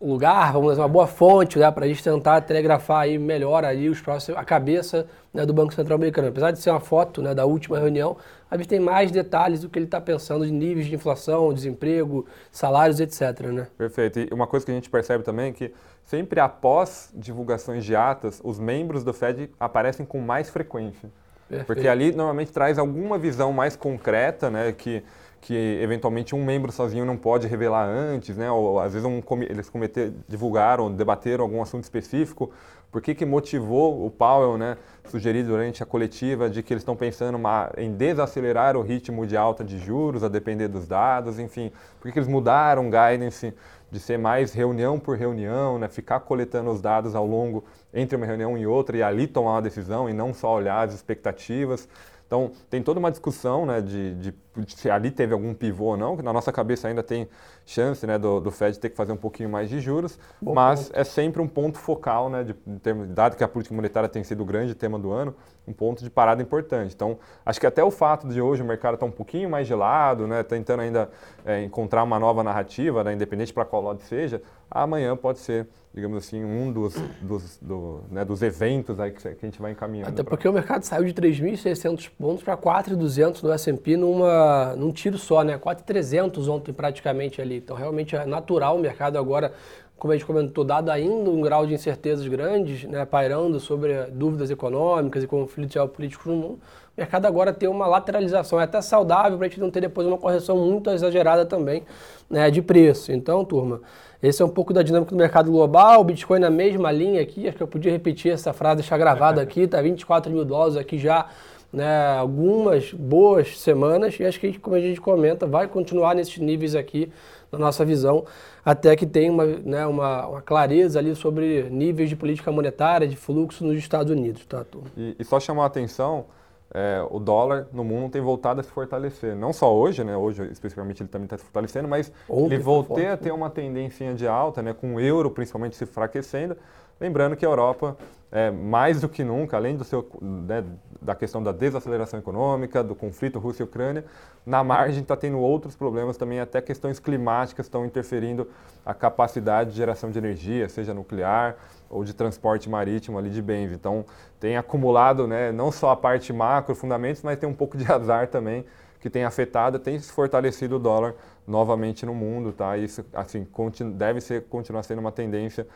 lugar, 0.00 0.52
vamos 0.52 0.70
dizer, 0.70 0.80
uma 0.80 0.88
boa 0.88 1.06
fonte 1.06 1.58
né, 1.58 1.70
para 1.70 1.84
a 1.84 1.88
gente 1.88 2.02
tentar 2.02 2.40
telegrafar 2.40 3.02
aí 3.02 3.18
melhor 3.18 3.64
aí 3.64 3.88
os 3.88 4.00
próximos, 4.00 4.40
a 4.40 4.44
cabeça 4.44 5.06
né, 5.32 5.44
do 5.44 5.52
Banco 5.52 5.74
Central 5.74 5.96
Americano. 5.96 6.28
Apesar 6.28 6.50
de 6.50 6.58
ser 6.58 6.70
uma 6.70 6.80
foto 6.80 7.20
né, 7.20 7.34
da 7.34 7.44
última 7.44 7.78
reunião, 7.78 8.16
a 8.50 8.56
gente 8.56 8.68
tem 8.68 8.80
mais 8.80 9.10
detalhes 9.10 9.60
do 9.60 9.68
que 9.68 9.78
ele 9.78 9.84
está 9.84 10.00
pensando 10.00 10.46
de 10.46 10.52
níveis 10.52 10.86
de 10.86 10.94
inflação, 10.94 11.52
desemprego, 11.52 12.26
salários, 12.50 12.98
etc. 12.98 13.40
Né? 13.52 13.66
Perfeito. 13.76 14.20
E 14.20 14.28
uma 14.32 14.46
coisa 14.46 14.64
que 14.64 14.72
a 14.72 14.74
gente 14.74 14.88
percebe 14.88 15.22
também 15.22 15.50
é 15.50 15.52
que 15.52 15.72
sempre 16.04 16.40
após 16.40 17.10
divulgações 17.14 17.84
de 17.84 17.94
atas, 17.94 18.40
os 18.42 18.58
membros 18.58 19.04
do 19.04 19.12
Fed 19.12 19.50
aparecem 19.60 20.06
com 20.06 20.18
mais 20.20 20.48
frequência. 20.48 21.10
Perfeito. 21.46 21.66
Porque 21.66 21.88
ali 21.88 22.12
normalmente 22.12 22.52
traz 22.52 22.78
alguma 22.78 23.18
visão 23.18 23.52
mais 23.52 23.76
concreta, 23.76 24.48
né, 24.48 24.72
que 24.72 25.02
que 25.40 25.54
eventualmente 25.82 26.34
um 26.34 26.44
membro 26.44 26.70
sozinho 26.70 27.04
não 27.04 27.16
pode 27.16 27.46
revelar 27.46 27.86
antes, 27.86 28.36
né? 28.36 28.50
Ou 28.50 28.78
às 28.78 28.92
vezes 28.92 29.06
um, 29.06 29.22
eles 29.48 29.70
cometer, 29.70 30.12
divulgaram, 30.28 30.92
debateram 30.92 31.44
algum 31.44 31.62
assunto 31.62 31.84
específico. 31.84 32.50
Por 32.90 33.00
que, 33.00 33.14
que 33.14 33.24
motivou 33.24 34.04
o 34.04 34.10
Powell, 34.10 34.58
né, 34.58 34.76
sugerir 35.04 35.44
durante 35.44 35.80
a 35.80 35.86
coletiva 35.86 36.50
de 36.50 36.60
que 36.60 36.72
eles 36.72 36.80
estão 36.80 36.96
pensando 36.96 37.36
uma, 37.36 37.70
em 37.76 37.92
desacelerar 37.92 38.76
o 38.76 38.82
ritmo 38.82 39.24
de 39.24 39.36
alta 39.36 39.62
de 39.62 39.78
juros 39.78 40.24
a 40.24 40.28
depender 40.28 40.66
dos 40.66 40.88
dados, 40.88 41.38
enfim, 41.38 41.70
por 42.00 42.08
que, 42.08 42.12
que 42.12 42.18
eles 42.18 42.28
mudaram 42.28 42.88
o 42.88 42.90
guidance 42.90 43.54
de 43.92 44.00
ser 44.00 44.18
mais 44.18 44.52
reunião 44.52 44.98
por 44.98 45.16
reunião, 45.16 45.78
né, 45.78 45.88
ficar 45.88 46.18
coletando 46.20 46.68
os 46.70 46.80
dados 46.80 47.14
ao 47.14 47.26
longo 47.26 47.64
entre 47.94 48.16
uma 48.16 48.26
reunião 48.26 48.58
e 48.58 48.66
outra 48.66 48.96
e 48.96 49.02
ali 49.02 49.28
tomar 49.28 49.52
uma 49.52 49.62
decisão 49.62 50.10
e 50.10 50.12
não 50.12 50.34
só 50.34 50.52
olhar 50.54 50.86
as 50.86 50.92
expectativas. 50.92 51.88
Então, 52.30 52.52
tem 52.70 52.80
toda 52.80 53.00
uma 53.00 53.10
discussão 53.10 53.66
né, 53.66 53.80
de, 53.80 54.14
de, 54.14 54.34
de, 54.58 54.76
se 54.76 54.88
ali 54.88 55.10
teve 55.10 55.32
algum 55.32 55.52
pivô 55.52 55.86
ou 55.86 55.96
não, 55.96 56.16
que 56.16 56.22
na 56.22 56.32
nossa 56.32 56.52
cabeça 56.52 56.86
ainda 56.86 57.02
tem 57.02 57.28
chance 57.66 58.06
né, 58.06 58.16
do, 58.18 58.38
do 58.38 58.52
Fed 58.52 58.78
ter 58.78 58.88
que 58.88 58.96
fazer 58.96 59.10
um 59.10 59.16
pouquinho 59.16 59.48
mais 59.48 59.68
de 59.68 59.80
juros, 59.80 60.16
Bom 60.40 60.54
mas 60.54 60.84
ponto. 60.84 60.96
é 60.96 61.02
sempre 61.02 61.42
um 61.42 61.48
ponto 61.48 61.76
focal, 61.76 62.30
né, 62.30 62.44
de, 62.44 62.54
de, 62.64 63.06
dado 63.08 63.36
que 63.36 63.42
a 63.42 63.48
política 63.48 63.74
monetária 63.74 64.08
tem 64.08 64.22
sido 64.22 64.44
o 64.44 64.46
grande 64.46 64.76
tema 64.76 64.96
do 64.96 65.10
ano, 65.10 65.34
um 65.66 65.72
ponto 65.72 66.04
de 66.04 66.08
parada 66.08 66.40
importante. 66.40 66.94
Então, 66.94 67.18
acho 67.44 67.58
que 67.58 67.66
até 67.66 67.82
o 67.82 67.90
fato 67.90 68.28
de 68.28 68.40
hoje 68.40 68.62
o 68.62 68.64
mercado 68.64 68.94
estar 68.94 69.06
tá 69.06 69.10
um 69.10 69.14
pouquinho 69.14 69.50
mais 69.50 69.66
gelado, 69.66 70.28
né, 70.28 70.44
tentando 70.44 70.82
ainda 70.82 71.10
é, 71.44 71.64
encontrar 71.64 72.04
uma 72.04 72.20
nova 72.20 72.44
narrativa, 72.44 73.02
né, 73.02 73.12
independente 73.12 73.52
para 73.52 73.64
qual 73.64 73.82
lado 73.82 74.02
seja, 74.02 74.40
amanhã 74.70 75.16
pode 75.16 75.38
ser 75.38 75.68
digamos 75.92 76.18
assim, 76.18 76.44
um 76.44 76.72
dos, 76.72 76.94
dos, 77.20 77.58
do, 77.60 78.04
né, 78.10 78.24
dos 78.24 78.42
eventos 78.42 79.00
aí 79.00 79.10
que, 79.10 79.26
a 79.26 79.32
gente 79.32 79.60
vai 79.60 79.72
encaminhando. 79.72 80.08
Até 80.08 80.22
porque 80.22 80.42
pra... 80.42 80.50
o 80.50 80.54
mercado 80.54 80.84
saiu 80.84 81.04
de 81.04 81.12
3.600 81.12 82.08
pontos 82.16 82.44
para 82.44 82.56
4.200 82.56 83.42
no 83.42 83.52
S&P 83.52 83.96
numa, 83.96 84.74
num 84.76 84.92
tiro 84.92 85.18
só, 85.18 85.42
né? 85.42 85.58
4.300 85.58 86.46
ontem 86.48 86.72
praticamente 86.72 87.42
ali. 87.42 87.56
Então 87.56 87.76
realmente 87.76 88.14
é 88.14 88.24
natural 88.24 88.76
o 88.76 88.78
mercado 88.78 89.18
agora, 89.18 89.52
como 90.00 90.12
a 90.12 90.16
gente 90.16 90.24
comentou, 90.24 90.64
dado 90.64 90.90
ainda 90.90 91.28
um 91.30 91.42
grau 91.42 91.66
de 91.66 91.74
incertezas 91.74 92.26
grandes, 92.26 92.84
né, 92.84 93.04
pairando 93.04 93.60
sobre 93.60 94.04
dúvidas 94.06 94.50
econômicas 94.50 95.22
e 95.22 95.26
conflitos 95.26 95.74
geopolíticos 95.74 96.24
no 96.26 96.34
mundo, 96.34 96.58
o 96.96 97.00
mercado 97.00 97.26
agora 97.26 97.52
tem 97.52 97.68
uma 97.68 97.86
lateralização, 97.86 98.58
é 98.58 98.64
até 98.64 98.80
saudável 98.80 99.36
para 99.36 99.46
a 99.46 99.50
gente 99.50 99.60
não 99.60 99.70
ter 99.70 99.82
depois 99.82 100.06
uma 100.06 100.16
correção 100.16 100.56
muito 100.56 100.90
exagerada 100.90 101.44
também 101.44 101.82
né, 102.30 102.50
de 102.50 102.62
preço. 102.62 103.12
Então, 103.12 103.44
turma, 103.44 103.82
esse 104.22 104.40
é 104.40 104.44
um 104.44 104.48
pouco 104.48 104.72
da 104.72 104.82
dinâmica 104.82 105.10
do 105.10 105.18
mercado 105.18 105.50
global. 105.50 106.00
O 106.00 106.04
Bitcoin 106.04 106.40
na 106.40 106.50
mesma 106.50 106.90
linha 106.90 107.20
aqui, 107.20 107.46
acho 107.46 107.58
que 107.58 107.62
eu 107.62 107.68
podia 107.68 107.92
repetir 107.92 108.32
essa 108.32 108.54
frase, 108.54 108.76
deixar 108.76 108.96
gravada 108.96 109.42
aqui, 109.42 109.66
tá 109.66 109.82
24 109.82 110.32
mil 110.32 110.46
dólares 110.46 110.76
aqui 110.78 110.96
já, 110.98 111.26
né, 111.70 112.16
algumas 112.16 112.90
boas 112.94 113.58
semanas. 113.58 114.18
E 114.18 114.24
acho 114.24 114.40
que, 114.40 114.58
como 114.58 114.76
a 114.76 114.80
gente 114.80 115.00
comenta, 115.00 115.46
vai 115.46 115.68
continuar 115.68 116.14
nesses 116.14 116.38
níveis 116.38 116.74
aqui, 116.74 117.12
na 117.50 117.58
nossa 117.58 117.84
visão, 117.84 118.24
até 118.64 118.94
que 118.94 119.06
tenha 119.06 119.32
uma, 119.32 119.44
né, 119.44 119.86
uma, 119.86 120.26
uma, 120.26 120.42
clareza 120.42 120.98
ali 120.98 121.14
sobre 121.14 121.68
níveis 121.70 122.08
de 122.08 122.16
política 122.16 122.52
monetária, 122.52 123.08
de 123.08 123.16
fluxo 123.16 123.64
nos 123.64 123.76
Estados 123.76 124.12
Unidos. 124.12 124.44
Tá? 124.46 124.64
E, 124.96 125.16
e 125.18 125.24
só 125.24 125.40
chamar 125.40 125.64
a 125.64 125.66
atenção 125.66 126.26
é, 126.72 127.04
o 127.10 127.18
dólar 127.18 127.66
no 127.72 127.82
mundo 127.82 128.12
tem 128.12 128.22
voltado 128.22 128.60
a 128.60 128.62
se 128.62 128.70
fortalecer. 128.70 129.34
Não 129.34 129.52
só 129.52 129.74
hoje, 129.74 130.04
né? 130.04 130.16
Hoje, 130.16 130.48
especificamente, 130.52 131.02
ele 131.02 131.08
também 131.08 131.24
está 131.24 131.36
se 131.36 131.42
fortalecendo, 131.42 131.88
mas 131.88 132.12
Ontem 132.28 132.54
ele 132.54 132.62
voltou 132.62 133.04
a 133.04 133.16
ter 133.16 133.32
uma 133.32 133.50
tendência 133.50 134.14
de 134.14 134.26
alta, 134.26 134.62
né? 134.62 134.72
Com 134.72 134.94
o 134.94 135.00
euro, 135.00 135.30
principalmente, 135.30 135.74
se 135.74 135.82
enfraquecendo. 135.82 136.56
Lembrando 137.00 137.34
que 137.34 137.46
a 137.46 137.48
Europa, 137.48 137.96
é, 138.30 138.50
mais 138.50 139.00
do 139.00 139.08
que 139.08 139.24
nunca, 139.24 139.56
além 139.56 139.74
do 139.74 139.84
seu, 139.84 140.06
né, 140.20 140.62
da 141.00 141.14
questão 141.14 141.42
da 141.42 141.50
desaceleração 141.50 142.20
econômica, 142.20 142.84
do 142.84 142.94
conflito 142.94 143.38
Rússia 143.38 143.62
e 143.62 143.64
Ucrânia, 143.64 144.04
na 144.44 144.62
margem 144.62 145.00
está 145.00 145.16
tendo 145.16 145.38
outros 145.38 145.74
problemas 145.74 146.18
também, 146.18 146.40
até 146.40 146.60
questões 146.60 147.00
climáticas 147.00 147.64
estão 147.64 147.86
interferindo 147.86 148.46
a 148.84 148.92
capacidade 148.92 149.70
de 149.70 149.76
geração 149.78 150.10
de 150.10 150.18
energia, 150.18 150.68
seja 150.68 150.92
nuclear 150.92 151.56
ou 151.88 152.04
de 152.04 152.12
transporte 152.12 152.68
marítimo 152.68 153.18
ali 153.18 153.30
de 153.30 153.40
bens. 153.40 153.72
Então, 153.72 154.04
tem 154.38 154.58
acumulado 154.58 155.26
né, 155.26 155.50
não 155.50 155.72
só 155.72 155.90
a 155.92 155.96
parte 155.96 156.34
macro, 156.34 156.74
fundamentos, 156.74 157.22
mas 157.22 157.38
tem 157.38 157.48
um 157.48 157.54
pouco 157.54 157.78
de 157.78 157.90
azar 157.90 158.28
também 158.28 158.66
que 159.00 159.08
tem 159.08 159.24
afetado, 159.24 159.78
tem 159.78 159.98
fortalecido 159.98 160.76
o 160.76 160.78
dólar 160.78 161.14
novamente 161.46 162.04
no 162.04 162.14
mundo, 162.14 162.52
tá? 162.52 162.76
Isso 162.76 163.02
assim 163.14 163.46
deve 163.94 164.20
ser 164.20 164.42
continuar 164.42 164.82
sendo 164.82 164.98
uma 164.98 165.10
tendência 165.10 165.66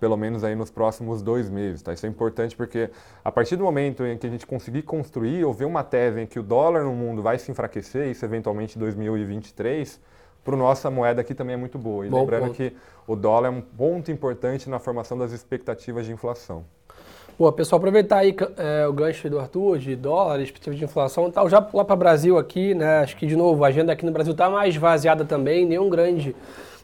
pelo 0.00 0.16
menos 0.16 0.42
aí 0.42 0.56
nos 0.56 0.70
próximos 0.70 1.22
dois 1.22 1.50
meses. 1.50 1.82
Tá? 1.82 1.92
Isso 1.92 2.06
é 2.06 2.08
importante 2.08 2.56
porque 2.56 2.90
a 3.22 3.30
partir 3.30 3.56
do 3.56 3.64
momento 3.64 4.04
em 4.04 4.16
que 4.16 4.26
a 4.26 4.30
gente 4.30 4.46
conseguir 4.46 4.82
construir 4.82 5.44
ou 5.44 5.52
ver 5.52 5.66
uma 5.66 5.84
tese 5.84 6.20
em 6.20 6.26
que 6.26 6.40
o 6.40 6.42
dólar 6.42 6.82
no 6.84 6.92
mundo 6.92 7.22
vai 7.22 7.38
se 7.38 7.50
enfraquecer, 7.50 8.08
isso 8.08 8.24
eventualmente 8.24 8.76
em 8.76 8.80
2023, 8.80 10.00
para 10.42 10.56
nossa 10.56 10.90
moeda 10.90 11.20
aqui 11.20 11.34
também 11.34 11.54
é 11.54 11.58
muito 11.58 11.78
boa. 11.78 12.06
E 12.06 12.08
Bom 12.08 12.20
lembrando 12.20 12.46
ponto. 12.46 12.56
que 12.56 12.72
o 13.06 13.14
dólar 13.14 13.48
é 13.48 13.50
um 13.50 13.60
ponto 13.60 14.10
importante 14.10 14.70
na 14.70 14.78
formação 14.78 15.18
das 15.18 15.32
expectativas 15.32 16.06
de 16.06 16.12
inflação. 16.12 16.64
Pô, 17.36 17.50
pessoal, 17.52 17.78
aproveitar 17.78 18.18
aí 18.18 18.36
é, 18.58 18.86
o 18.86 18.92
gancho 18.92 19.30
do 19.30 19.38
Arthur, 19.38 19.78
de 19.78 19.96
dólares, 19.96 20.52
de 20.52 20.84
inflação 20.84 21.28
e 21.28 21.32
tal, 21.32 21.48
já 21.48 21.60
pular 21.60 21.86
para 21.86 21.94
o 21.94 21.98
Brasil 21.98 22.36
aqui, 22.36 22.74
né? 22.74 22.98
Acho 22.98 23.16
que, 23.16 23.26
de 23.26 23.34
novo, 23.34 23.64
a 23.64 23.68
agenda 23.68 23.92
aqui 23.92 24.04
no 24.04 24.12
Brasil 24.12 24.32
está 24.32 24.50
mais 24.50 24.76
vaziada 24.76 25.24
também, 25.24 25.64
nenhum 25.64 25.88
grande 25.88 26.36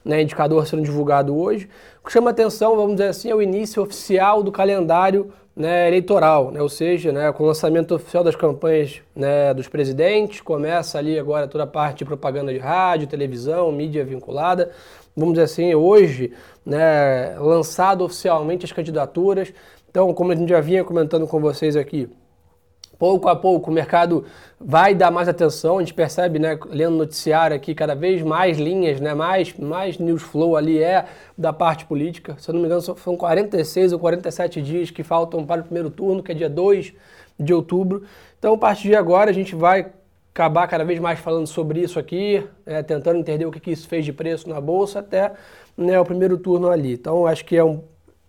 né, 0.07 0.23
indicador 0.23 0.67
sendo 0.67 0.83
divulgado 0.83 1.37
hoje. 1.37 1.69
O 2.03 2.07
que 2.07 2.13
chama 2.13 2.31
atenção, 2.31 2.77
vamos 2.77 2.93
dizer 2.93 3.09
assim, 3.09 3.29
é 3.29 3.35
o 3.35 3.43
início 3.43 3.83
oficial 3.83 4.43
do 4.43 4.53
calendário 4.53 5.33
né, 5.55 5.89
eleitoral, 5.89 6.53
né, 6.53 6.63
ou 6.63 6.69
seja, 6.69 7.11
né, 7.11 7.33
com 7.33 7.43
o 7.43 7.47
lançamento 7.47 7.95
oficial 7.95 8.23
das 8.23 8.37
campanhas 8.37 9.01
né, 9.15 9.53
dos 9.53 9.67
presidentes, 9.67 10.41
começa 10.41 10.99
ali 10.99 11.19
agora 11.19 11.49
toda 11.49 11.65
a 11.65 11.67
parte 11.67 11.99
de 11.99 12.05
propaganda 12.05 12.53
de 12.53 12.59
rádio, 12.59 13.09
televisão, 13.09 13.73
mídia 13.73 14.05
vinculada. 14.05 14.71
Vamos 15.17 15.35
dizer 15.35 15.45
assim, 15.45 15.75
hoje, 15.75 16.33
né, 16.65 17.37
lançado 17.39 18.05
oficialmente 18.05 18.65
as 18.65 18.73
candidaturas. 18.73 19.53
Então, 19.91 20.13
como 20.13 20.31
a 20.31 20.37
gente 20.37 20.51
já 20.51 20.61
vinha 20.61 20.85
comentando 20.85 21.27
com 21.27 21.41
vocês 21.41 21.75
aqui, 21.75 22.09
pouco 22.99 23.29
a 23.29 23.37
pouco 23.37 23.71
o 23.71 23.75
mercado 23.75 24.25
vai 24.59 24.95
dar 24.95 25.11
mais 25.11 25.29
atenção, 25.29 25.77
a 25.77 25.81
gente 25.81 25.95
percebe, 25.95 26.39
né, 26.39 26.59
lendo 26.69 26.97
noticiário 26.97 27.55
aqui, 27.55 27.75
cada 27.75 27.95
vez 27.95 28.23
mais 28.23 28.59
linhas, 28.59 29.01
né, 29.01 29.15
mais, 29.15 29.55
mais 29.55 29.99
news 29.99 30.23
flow 30.23 30.57
ali 30.57 30.83
é 30.83 31.07
da 31.37 31.53
parte 31.53 31.85
política. 31.85 32.37
Se 32.39 32.51
eu 32.51 32.55
não 32.55 32.61
me 32.61 32.67
engano, 32.67 32.81
são 32.81 33.17
46 33.17 33.93
ou 33.93 33.99
47 33.99 34.63
dias 34.63 34.91
que 34.91 35.03
faltam 35.03 35.45
para 35.45 35.61
o 35.61 35.65
primeiro 35.65 35.91
turno, 35.91 36.23
que 36.23 36.33
é 36.33 36.35
dia 36.35 36.49
2 36.49 36.93
de 37.39 37.53
outubro. 37.53 38.05
Então, 38.39 38.55
a 38.55 38.59
partir 38.59 38.89
de 38.89 38.97
agora, 38.97 39.31
a 39.31 39.35
gente 39.35 39.55
vai 39.55 39.93
acabar 40.33 40.67
cada 40.67 40.85
vez 40.85 40.99
mais 40.99 41.19
falando 41.19 41.47
sobre 41.47 41.81
isso 41.81 41.99
aqui, 41.99 42.47
é, 42.65 42.83
tentando 42.83 43.19
entender 43.19 43.47
o 43.47 43.51
que, 43.51 43.61
que 43.61 43.71
isso 43.71 43.89
fez 43.89 44.05
de 44.05 44.13
preço 44.13 44.49
na 44.49 44.61
bolsa 44.61 45.01
até 45.01 45.33
né, 45.77 45.99
o 45.99 46.05
primeiro 46.05 46.37
turno 46.37 46.71
ali. 46.71 46.95
Então, 46.95 47.27
acho 47.27 47.45
que 47.45 47.57
é 47.57 47.65
um 47.65 47.83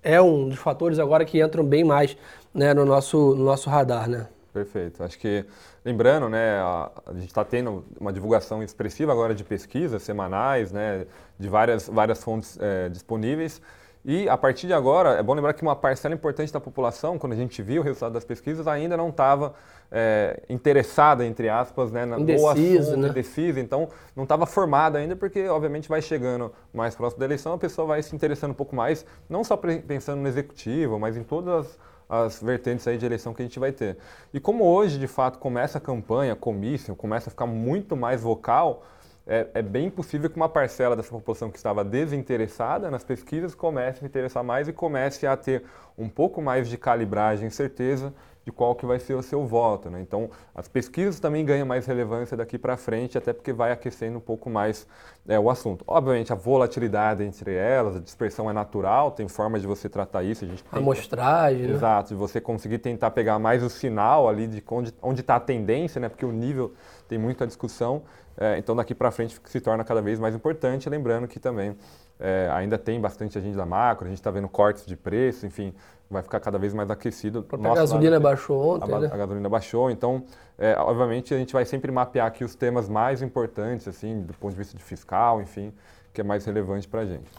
é 0.07 0.21
um 0.21 0.47
dos 0.47 0.57
fatores 0.57 0.99
agora 0.99 1.25
que 1.25 1.43
entram 1.43 1.65
bem 1.65 1.83
mais 1.83 2.15
né, 2.53 2.73
no, 2.73 2.85
nosso, 2.85 3.35
no 3.35 3.43
nosso 3.43 3.69
radar, 3.69 4.09
né? 4.09 4.27
Perfeito. 4.57 5.03
Acho 5.03 5.19
que, 5.19 5.45
lembrando, 5.85 6.27
né, 6.27 6.57
a, 6.57 6.89
a 7.05 7.13
gente 7.13 7.27
está 7.27 7.45
tendo 7.45 7.85
uma 7.99 8.11
divulgação 8.11 8.63
expressiva 8.63 9.11
agora 9.11 9.35
de 9.35 9.43
pesquisas 9.43 10.01
semanais, 10.01 10.71
né, 10.71 11.05
de 11.37 11.47
várias, 11.47 11.87
várias 11.87 12.23
fontes 12.23 12.57
é, 12.59 12.89
disponíveis. 12.89 13.61
E 14.03 14.27
a 14.27 14.35
partir 14.35 14.65
de 14.65 14.73
agora, 14.73 15.11
é 15.11 15.21
bom 15.21 15.33
lembrar 15.35 15.53
que 15.53 15.61
uma 15.61 15.75
parcela 15.75 16.15
importante 16.15 16.51
da 16.51 16.59
população, 16.59 17.19
quando 17.19 17.33
a 17.33 17.35
gente 17.35 17.61
viu 17.61 17.81
o 17.81 17.85
resultado 17.85 18.13
das 18.13 18.25
pesquisas, 18.25 18.67
ainda 18.67 18.97
não 18.97 19.09
estava 19.09 19.53
é, 19.91 20.41
interessada, 20.49 21.23
entre 21.23 21.49
aspas, 21.49 21.91
né, 21.91 22.03
na, 22.03 22.19
indeciso, 22.19 22.47
assunto, 22.49 22.97
né? 22.97 23.09
indecisa, 23.09 23.59
então 23.59 23.89
não 24.15 24.23
estava 24.23 24.47
formada 24.47 24.97
ainda, 24.97 25.15
porque 25.15 25.47
obviamente 25.47 25.87
vai 25.87 26.01
chegando 26.01 26.51
mais 26.73 26.95
próximo 26.95 27.19
da 27.19 27.25
eleição, 27.25 27.53
a 27.53 27.57
pessoa 27.59 27.85
vai 27.85 28.01
se 28.01 28.15
interessando 28.15 28.51
um 28.51 28.55
pouco 28.55 28.75
mais, 28.75 29.05
não 29.29 29.43
só 29.43 29.55
pensando 29.55 30.19
no 30.21 30.27
executivo, 30.27 30.97
mas 30.97 31.15
em 31.15 31.23
todas 31.23 31.65
as, 31.65 31.79
as 32.09 32.41
vertentes 32.41 32.87
aí 32.87 32.97
de 32.97 33.05
eleição 33.05 33.33
que 33.33 33.41
a 33.41 33.45
gente 33.45 33.59
vai 33.59 33.71
ter. 33.71 33.97
E 34.33 34.39
como 34.39 34.63
hoje, 34.63 34.97
de 34.97 35.07
fato, 35.07 35.39
começa 35.39 35.77
a 35.77 35.81
campanha, 35.81 36.35
comício, 36.35 36.95
começa 36.95 37.29
a 37.29 37.31
ficar 37.31 37.45
muito 37.45 37.95
mais 37.95 38.21
vocal, 38.21 38.85
é, 39.25 39.47
é, 39.55 39.61
bem 39.61 39.89
possível 39.89 40.29
que 40.29 40.37
uma 40.37 40.47
parcela 40.47 40.95
dessa 40.95 41.09
população 41.09 41.51
que 41.51 41.57
estava 41.57 41.83
desinteressada 41.83 42.89
nas 42.89 43.03
pesquisas 43.03 43.53
comece 43.53 43.97
a 43.97 43.99
se 43.99 44.05
interessar 44.05 44.41
mais 44.41 44.69
e 44.69 44.73
comece 44.73 45.27
a 45.27 45.35
ter 45.35 45.63
um 45.97 46.07
pouco 46.07 46.41
mais 46.41 46.69
de 46.69 46.77
calibragem, 46.77 47.49
certeza 47.49 48.13
de 48.47 48.51
qual 48.53 48.73
que 48.73 48.85
vai 48.85 48.97
ser 48.97 49.13
o 49.13 49.21
seu 49.21 49.45
voto. 49.45 49.89
Né? 49.89 49.99
Então, 49.99 50.29
as 50.55 50.69
pesquisas 50.69 51.19
também 51.19 51.43
ganham 51.43 51.67
mais 51.67 51.85
relevância 51.85 52.37
daqui 52.37 52.57
para 52.57 52.77
frente, 52.77 53.17
até 53.17 53.33
porque 53.33 53.51
vai 53.51 53.73
aquecendo 53.73 54.19
um 54.19 54.21
pouco 54.21 54.49
mais 54.49 54.87
é, 55.27 55.37
o 55.37 55.49
assunto. 55.49 55.83
Obviamente, 55.85 56.31
a 56.31 56.35
volatilidade 56.35 57.25
entre 57.25 57.53
elas, 57.53 57.97
a 57.97 57.99
dispersão 57.99 58.49
é 58.49 58.53
natural, 58.53 59.11
tem 59.11 59.27
forma 59.27 59.59
de 59.59 59.67
você 59.67 59.89
tratar 59.89 60.23
isso. 60.23 60.45
A, 60.45 60.47
gente 60.47 60.63
amostragem. 60.71 61.63
Né? 61.63 61.73
Exato, 61.73 62.07
de 62.07 62.15
você 62.15 62.39
conseguir 62.39 62.77
tentar 62.77 63.11
pegar 63.11 63.37
mais 63.37 63.61
o 63.61 63.69
sinal 63.69 64.29
ali 64.29 64.47
de 64.47 64.63
onde 65.01 65.19
está 65.19 65.35
a 65.35 65.41
tendência, 65.41 65.99
né? 65.99 66.07
porque 66.07 66.25
o 66.25 66.31
nível 66.31 66.73
tem 67.05 67.17
muita 67.17 67.45
discussão. 67.45 68.03
É, 68.37 68.57
então, 68.57 68.73
daqui 68.77 68.95
para 68.95 69.11
frente 69.11 69.37
se 69.43 69.59
torna 69.59 69.83
cada 69.83 70.01
vez 70.01 70.19
mais 70.19 70.33
importante, 70.33 70.87
lembrando 70.89 71.27
que 71.27 71.37
também 71.37 71.75
é, 72.19 72.49
ainda 72.51 72.77
tem 72.77 72.99
bastante 72.99 73.37
agente 73.37 73.55
da 73.55 73.65
macro, 73.65 74.05
a 74.05 74.09
gente 74.09 74.17
está 74.17 74.31
vendo 74.31 74.47
cortes 74.47 74.85
de 74.85 74.95
preço, 74.95 75.45
enfim, 75.45 75.73
vai 76.09 76.21
ficar 76.21 76.39
cada 76.39 76.57
vez 76.57 76.73
mais 76.73 76.89
aquecido. 76.89 77.45
A 77.51 77.75
gasolina 77.75 78.19
baixou 78.19 78.75
ontem, 78.75 78.93
a, 78.93 78.99
né? 78.99 79.09
a 79.11 79.17
gasolina 79.17 79.49
baixou, 79.49 79.91
então, 79.91 80.23
é, 80.57 80.75
obviamente, 80.77 81.33
a 81.33 81.37
gente 81.37 81.53
vai 81.53 81.65
sempre 81.65 81.91
mapear 81.91 82.27
aqui 82.27 82.43
os 82.43 82.55
temas 82.55 82.89
mais 82.89 83.21
importantes, 83.21 83.87
assim, 83.87 84.21
do 84.21 84.33
ponto 84.33 84.51
de 84.51 84.57
vista 84.57 84.75
de 84.75 84.83
fiscal, 84.83 85.41
enfim, 85.41 85.73
que 86.13 86.21
é 86.21 86.23
mais 86.23 86.45
relevante 86.45 86.87
para 86.87 87.01
a 87.01 87.05
gente. 87.05 87.29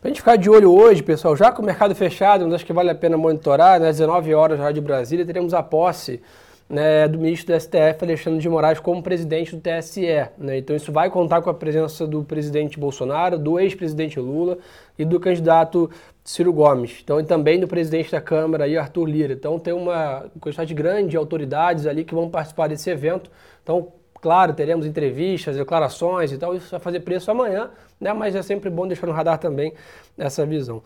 Para 0.00 0.06
a 0.06 0.08
gente 0.08 0.20
ficar 0.20 0.36
de 0.36 0.48
olho 0.48 0.72
hoje, 0.72 1.02
pessoal, 1.02 1.34
já 1.36 1.50
com 1.50 1.60
o 1.60 1.64
mercado 1.64 1.92
fechado, 1.94 2.54
acho 2.54 2.64
que 2.64 2.72
vale 2.72 2.90
a 2.90 2.94
pena 2.94 3.16
monitorar, 3.16 3.80
né, 3.80 3.88
às 3.88 3.96
19 3.96 4.32
horas 4.32 4.58
já 4.58 4.70
de 4.70 4.80
Brasília, 4.80 5.26
teremos 5.26 5.52
a 5.52 5.62
posse 5.62 6.22
né, 6.68 7.08
do 7.08 7.18
ministro 7.18 7.54
do 7.54 7.60
STF, 7.60 8.02
Alexandre 8.02 8.40
de 8.40 8.48
Moraes, 8.48 8.78
como 8.78 9.02
presidente 9.02 9.56
do 9.56 9.62
TSE. 9.62 10.28
Né? 10.36 10.58
Então 10.58 10.76
isso 10.76 10.92
vai 10.92 11.08
contar 11.08 11.40
com 11.40 11.48
a 11.48 11.54
presença 11.54 12.06
do 12.06 12.22
presidente 12.22 12.78
Bolsonaro, 12.78 13.38
do 13.38 13.58
ex-presidente 13.58 14.20
Lula 14.20 14.58
e 14.98 15.04
do 15.04 15.18
candidato 15.18 15.90
Ciro 16.22 16.52
Gomes. 16.52 17.00
Então 17.02 17.18
e 17.18 17.24
também 17.24 17.58
do 17.58 17.66
presidente 17.66 18.12
da 18.12 18.20
Câmara, 18.20 18.64
aí, 18.64 18.76
Arthur 18.76 19.06
Lira. 19.06 19.32
Então 19.32 19.58
tem 19.58 19.72
uma 19.72 20.26
quantidade 20.38 20.74
grande 20.74 21.10
de 21.10 21.16
autoridades 21.16 21.86
ali 21.86 22.04
que 22.04 22.14
vão 22.14 22.28
participar 22.28 22.68
desse 22.68 22.90
evento. 22.90 23.30
Então, 23.62 23.88
claro, 24.20 24.52
teremos 24.52 24.84
entrevistas, 24.84 25.56
declarações 25.56 26.32
e 26.32 26.36
tal. 26.36 26.54
Isso 26.54 26.70
vai 26.70 26.80
fazer 26.80 27.00
preço 27.00 27.30
amanhã, 27.30 27.70
né? 27.98 28.12
mas 28.12 28.34
é 28.34 28.42
sempre 28.42 28.68
bom 28.68 28.86
deixar 28.86 29.06
no 29.06 29.12
radar 29.14 29.38
também 29.38 29.72
essa 30.18 30.44
visão. 30.44 30.82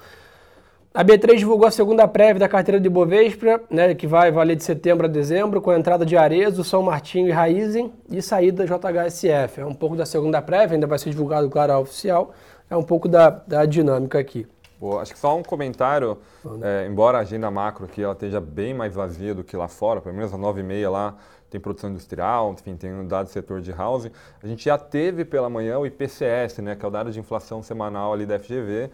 A 0.95 1.03
B3 1.03 1.39
divulgou 1.39 1.67
a 1.67 1.71
segunda 1.71 2.07
prévia 2.07 2.41
da 2.41 2.49
carteira 2.49 2.79
de 2.79 2.87
Bovespa, 2.87 3.63
né, 3.71 3.95
que 3.95 4.07
vai 4.07 4.31
valer 4.31 4.57
de 4.57 4.63
setembro 4.63 5.07
a 5.07 5.09
dezembro, 5.09 5.59
com 5.63 5.71
a 5.71 5.79
entrada 5.79 6.05
de 6.05 6.19
Arezo, 6.19 6.63
São 6.63 6.83
Martinho 6.83 7.29
e 7.29 7.31
Raizen 7.31 7.91
e 8.11 8.21
saída 8.21 8.67
da 8.67 8.77
JHSF. 8.77 9.63
É 9.63 9.65
um 9.65 9.73
pouco 9.73 9.97
da 9.97 10.05
segunda 10.05 10.43
prévia, 10.43 10.75
ainda 10.75 10.87
vai 10.87 10.99
ser 10.99 11.09
divulgado, 11.09 11.49
claro, 11.49 11.79
oficial. 11.79 12.33
É 12.69 12.77
um 12.77 12.83
pouco 12.83 13.09
da, 13.09 13.31
da 13.31 13.65
dinâmica 13.65 14.19
aqui. 14.19 14.47
Boa. 14.79 15.01
Acho 15.01 15.15
que 15.15 15.19
só 15.19 15.35
um 15.35 15.43
comentário, 15.43 16.19
é, 16.61 16.87
embora 16.87 17.17
a 17.17 17.21
agenda 17.23 17.51
macro 17.51 17.87
aqui 17.87 18.03
ela 18.03 18.13
esteja 18.13 18.39
bem 18.39 18.75
mais 18.75 18.95
vazia 18.95 19.35
do 19.35 19.43
que 19.43 19.57
lá 19.57 19.69
fora, 19.69 20.03
pelo 20.03 20.15
menos 20.15 20.35
às 20.35 20.39
9h30 20.39 20.91
lá 20.91 21.17
tem 21.49 21.61
produção 21.61 21.91
industrial, 21.91 22.53
enfim, 22.53 22.77
tem 22.77 22.93
um 22.93 23.07
dado 23.07 23.27
do 23.27 23.31
setor 23.31 23.61
de 23.61 23.71
housing, 23.71 24.11
a 24.43 24.47
gente 24.47 24.65
já 24.65 24.79
teve 24.79 25.25
pela 25.25 25.51
manhã 25.51 25.79
o 25.79 25.87
IPCS, 25.87 26.59
né, 26.59 26.75
que 26.75 26.85
é 26.85 26.89
o 26.89 26.91
dado 26.91 27.13
de 27.13 27.21
inflação 27.21 27.63
semanal 27.63 28.13
ali 28.13 28.25
da 28.25 28.39
FGV, 28.39 28.91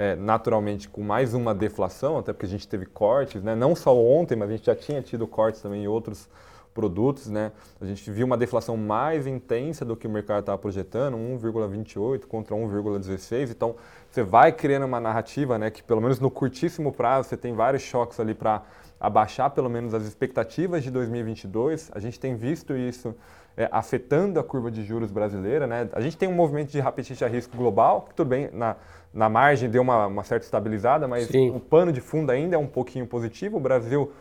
é, 0.00 0.16
naturalmente 0.16 0.88
com 0.88 1.02
mais 1.02 1.34
uma 1.34 1.54
deflação, 1.54 2.16
até 2.16 2.32
porque 2.32 2.46
a 2.46 2.48
gente 2.48 2.66
teve 2.66 2.86
cortes, 2.86 3.42
né? 3.42 3.54
não 3.54 3.76
só 3.76 3.94
ontem, 3.94 4.34
mas 4.34 4.48
a 4.48 4.52
gente 4.52 4.64
já 4.64 4.74
tinha 4.74 5.02
tido 5.02 5.26
cortes 5.26 5.60
também 5.60 5.84
em 5.84 5.88
outros 5.88 6.26
produtos. 6.72 7.26
Né? 7.26 7.52
A 7.78 7.84
gente 7.84 8.10
viu 8.10 8.24
uma 8.24 8.38
deflação 8.38 8.78
mais 8.78 9.26
intensa 9.26 9.84
do 9.84 9.94
que 9.94 10.06
o 10.06 10.10
mercado 10.10 10.40
estava 10.40 10.56
projetando, 10.56 11.18
1,28 11.18 12.24
contra 12.24 12.56
1,16. 12.56 13.50
Então, 13.50 13.76
você 14.10 14.22
vai 14.22 14.52
criando 14.52 14.86
uma 14.86 15.00
narrativa 15.00 15.58
né, 15.58 15.70
que, 15.70 15.82
pelo 15.82 16.00
menos 16.00 16.18
no 16.18 16.30
curtíssimo 16.30 16.94
prazo, 16.94 17.28
você 17.28 17.36
tem 17.36 17.52
vários 17.52 17.82
choques 17.82 18.18
ali 18.18 18.32
para 18.32 18.62
abaixar 18.98 19.50
pelo 19.50 19.68
menos 19.68 19.92
as 19.92 20.04
expectativas 20.04 20.82
de 20.82 20.90
2022. 20.90 21.90
A 21.92 22.00
gente 22.00 22.18
tem 22.18 22.36
visto 22.36 22.74
isso 22.74 23.14
é, 23.56 23.68
afetando 23.70 24.38
a 24.38 24.44
curva 24.44 24.70
de 24.70 24.84
juros 24.84 25.10
brasileira. 25.10 25.66
Né? 25.66 25.88
A 25.92 26.00
gente 26.00 26.16
tem 26.16 26.28
um 26.28 26.34
movimento 26.34 26.70
de 26.70 26.80
apetite 26.80 27.24
a 27.24 27.28
risco 27.28 27.56
global, 27.56 28.02
que 28.08 28.14
tudo 28.14 28.28
bem, 28.28 28.50
na, 28.52 28.76
na 29.12 29.28
margem 29.28 29.68
deu 29.68 29.82
uma, 29.82 30.06
uma 30.06 30.24
certa 30.24 30.44
estabilizada, 30.44 31.06
mas 31.06 31.26
Sim. 31.26 31.50
o 31.50 31.60
pano 31.60 31.92
de 31.92 32.00
fundo 32.00 32.30
ainda 32.30 32.56
é 32.56 32.58
um 32.58 32.66
pouquinho 32.66 33.06
positivo. 33.06 33.56
O 33.56 33.60
Brasil 33.60 34.12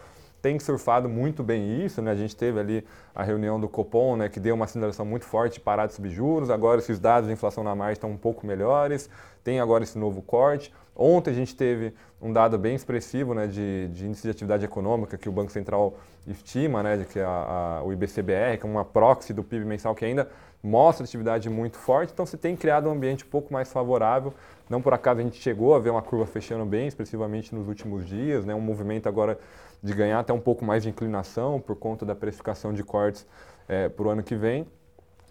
tem 0.41 0.57
surfado 0.59 1.09
muito 1.09 1.43
bem 1.43 1.83
isso, 1.83 2.01
né? 2.01 2.11
A 2.11 2.15
gente 2.15 2.35
teve 2.35 2.59
ali 2.59 2.85
a 3.13 3.23
reunião 3.23 3.59
do 3.59 3.67
Copom, 3.67 4.15
né, 4.15 4.29
que 4.29 4.39
deu 4.39 4.55
uma 4.55 4.67
sinalização 4.67 5.05
muito 5.05 5.25
forte 5.25 5.55
de 5.55 5.59
parar 5.59 5.85
de 5.85 5.93
subir 5.93 6.11
juros. 6.11 6.49
Agora 6.49 6.79
esses 6.79 6.99
dados 6.99 7.27
de 7.27 7.33
inflação 7.33 7.63
na 7.63 7.75
margem 7.75 7.93
estão 7.93 8.09
um 8.09 8.17
pouco 8.17 8.47
melhores. 8.47 9.09
Tem 9.43 9.59
agora 9.59 9.83
esse 9.83 9.97
novo 9.97 10.21
corte. 10.21 10.73
Ontem 11.01 11.31
a 11.31 11.33
gente 11.33 11.55
teve 11.55 11.93
um 12.21 12.33
dado 12.33 12.57
bem 12.57 12.75
expressivo, 12.75 13.33
né, 13.33 13.47
de, 13.47 13.87
de 13.87 14.05
índice 14.05 14.23
de 14.23 14.31
atividade 14.31 14.65
econômica 14.65 15.17
que 15.17 15.29
o 15.29 15.31
Banco 15.31 15.51
Central 15.51 15.97
estima, 16.27 16.83
né, 16.83 17.05
que 17.09 17.19
a, 17.19 17.27
a, 17.27 17.83
o 17.83 17.93
IBCBR, 17.93 18.57
que 18.57 18.65
é 18.65 18.69
uma 18.69 18.83
proxy 18.83 19.33
do 19.33 19.43
PIB 19.43 19.65
mensal 19.65 19.95
que 19.95 20.03
ainda 20.03 20.29
mostra 20.61 21.05
atividade 21.05 21.49
muito 21.49 21.77
forte. 21.77 22.11
Então 22.11 22.25
você 22.25 22.37
tem 22.37 22.55
criado 22.55 22.89
um 22.89 22.91
ambiente 22.91 23.23
um 23.23 23.29
pouco 23.29 23.53
mais 23.53 23.71
favorável 23.71 24.33
não 24.69 24.81
por 24.81 24.93
acaso 24.93 25.19
a 25.19 25.23
gente 25.23 25.41
chegou 25.41 25.73
a 25.73 25.79
ver 25.79 25.89
uma 25.89 26.01
curva 26.01 26.27
fechando 26.27 26.63
bem 26.63 26.87
expressivamente 26.87 27.55
nos 27.55 27.67
últimos 27.67 28.05
dias, 28.05 28.45
né? 28.45 28.53
um 28.53 28.61
movimento 28.61 29.09
agora 29.09 29.39
de 29.81 29.93
ganhar 29.93 30.19
até 30.19 30.31
um 30.31 30.39
pouco 30.39 30.63
mais 30.63 30.83
de 30.83 30.89
inclinação 30.89 31.59
por 31.59 31.75
conta 31.75 32.05
da 32.05 32.13
precificação 32.13 32.71
de 32.71 32.83
cortes 32.83 33.25
é, 33.67 33.89
para 33.89 34.05
o 34.05 34.09
ano 34.09 34.21
que 34.21 34.35
vem 34.35 34.67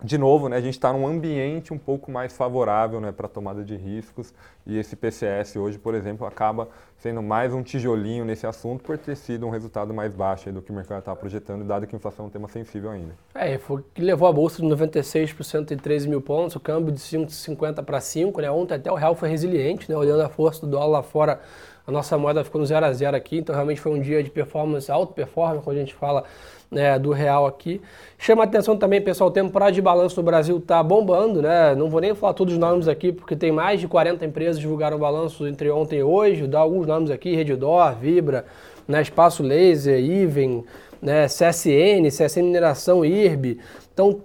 de 0.02 0.16
novo, 0.16 0.48
né, 0.48 0.56
a 0.56 0.60
gente 0.60 0.74
está 0.74 0.92
num 0.92 1.06
ambiente 1.06 1.74
um 1.74 1.78
pouco 1.78 2.10
mais 2.10 2.36
favorável 2.36 3.00
né, 3.00 3.10
para 3.10 3.26
tomada 3.26 3.64
de 3.64 3.76
riscos 3.76 4.32
e 4.64 4.78
esse 4.78 4.94
PCS 4.94 5.56
hoje, 5.56 5.78
por 5.78 5.94
exemplo, 5.94 6.26
acaba 6.26 6.68
sendo 6.98 7.20
mais 7.20 7.52
um 7.52 7.62
tijolinho 7.62 8.24
nesse 8.24 8.46
assunto 8.46 8.82
por 8.84 8.96
ter 8.96 9.16
sido 9.16 9.46
um 9.46 9.50
resultado 9.50 9.92
mais 9.92 10.14
baixo 10.14 10.52
do 10.52 10.62
que 10.62 10.70
o 10.70 10.74
mercado 10.74 11.00
estava 11.00 11.16
projetando, 11.16 11.64
dado 11.64 11.86
que 11.86 11.96
a 11.96 11.98
inflação 11.98 12.26
é 12.26 12.28
um 12.28 12.30
tema 12.30 12.48
sensível 12.48 12.90
ainda. 12.90 13.12
É, 13.34 13.58
foi 13.58 13.84
que 13.94 14.00
levou 14.00 14.28
a 14.28 14.32
bolsa 14.32 14.62
de 14.62 14.68
96 14.68 15.32
por 15.32 15.44
113 15.44 16.08
mil 16.08 16.20
pontos, 16.20 16.54
o 16.54 16.60
câmbio 16.60 16.92
de 16.92 17.00
5,50 17.00 17.84
para 17.84 18.00
5, 18.00 18.40
né? 18.40 18.50
ontem 18.50 18.74
até 18.74 18.92
o 18.92 18.94
real 18.94 19.16
foi 19.16 19.28
resiliente, 19.28 19.90
né? 19.90 19.96
olhando 19.96 20.22
a 20.22 20.28
força 20.28 20.60
do 20.60 20.68
dólar 20.68 20.98
lá 20.98 21.02
fora, 21.02 21.40
a 21.88 21.90
nossa 21.90 22.18
moeda 22.18 22.44
ficou 22.44 22.60
no 22.60 22.66
0 22.66 22.84
a 22.84 22.92
0 22.92 23.16
aqui, 23.16 23.38
então 23.38 23.54
realmente 23.54 23.80
foi 23.80 23.90
um 23.90 23.98
dia 23.98 24.22
de 24.22 24.28
performance, 24.28 24.92
alto 24.92 25.14
performance, 25.14 25.64
quando 25.64 25.78
a 25.78 25.80
gente 25.80 25.94
fala 25.94 26.22
né, 26.70 26.98
do 26.98 27.12
real 27.12 27.46
aqui. 27.46 27.80
Chama 28.18 28.44
atenção 28.44 28.76
também, 28.76 29.00
pessoal, 29.00 29.30
o 29.30 29.32
temporada 29.32 29.72
de 29.72 29.80
balanço 29.80 30.14
no 30.20 30.22
Brasil 30.22 30.58
está 30.58 30.82
bombando, 30.82 31.40
né? 31.40 31.74
Não 31.74 31.88
vou 31.88 31.98
nem 31.98 32.14
falar 32.14 32.34
todos 32.34 32.52
os 32.52 32.60
nomes 32.60 32.88
aqui, 32.88 33.10
porque 33.10 33.34
tem 33.34 33.50
mais 33.50 33.80
de 33.80 33.88
40 33.88 34.22
empresas 34.22 34.56
que 34.56 34.60
divulgaram 34.60 34.98
balanço 34.98 35.46
entre 35.46 35.70
ontem 35.70 36.00
e 36.00 36.02
hoje, 36.02 36.46
dá 36.46 36.58
alguns 36.58 36.86
nomes 36.86 37.10
aqui, 37.10 37.34
Redditor, 37.34 37.94
Vibra, 37.94 38.44
né, 38.86 39.00
Espaço 39.00 39.42
Laser, 39.42 39.98
Even, 39.98 40.64
né, 41.00 41.26
CSN, 41.26 42.10
CSN 42.10 42.42
Mineração, 42.42 43.02
IRB. 43.02 43.60
Então, 43.94 44.20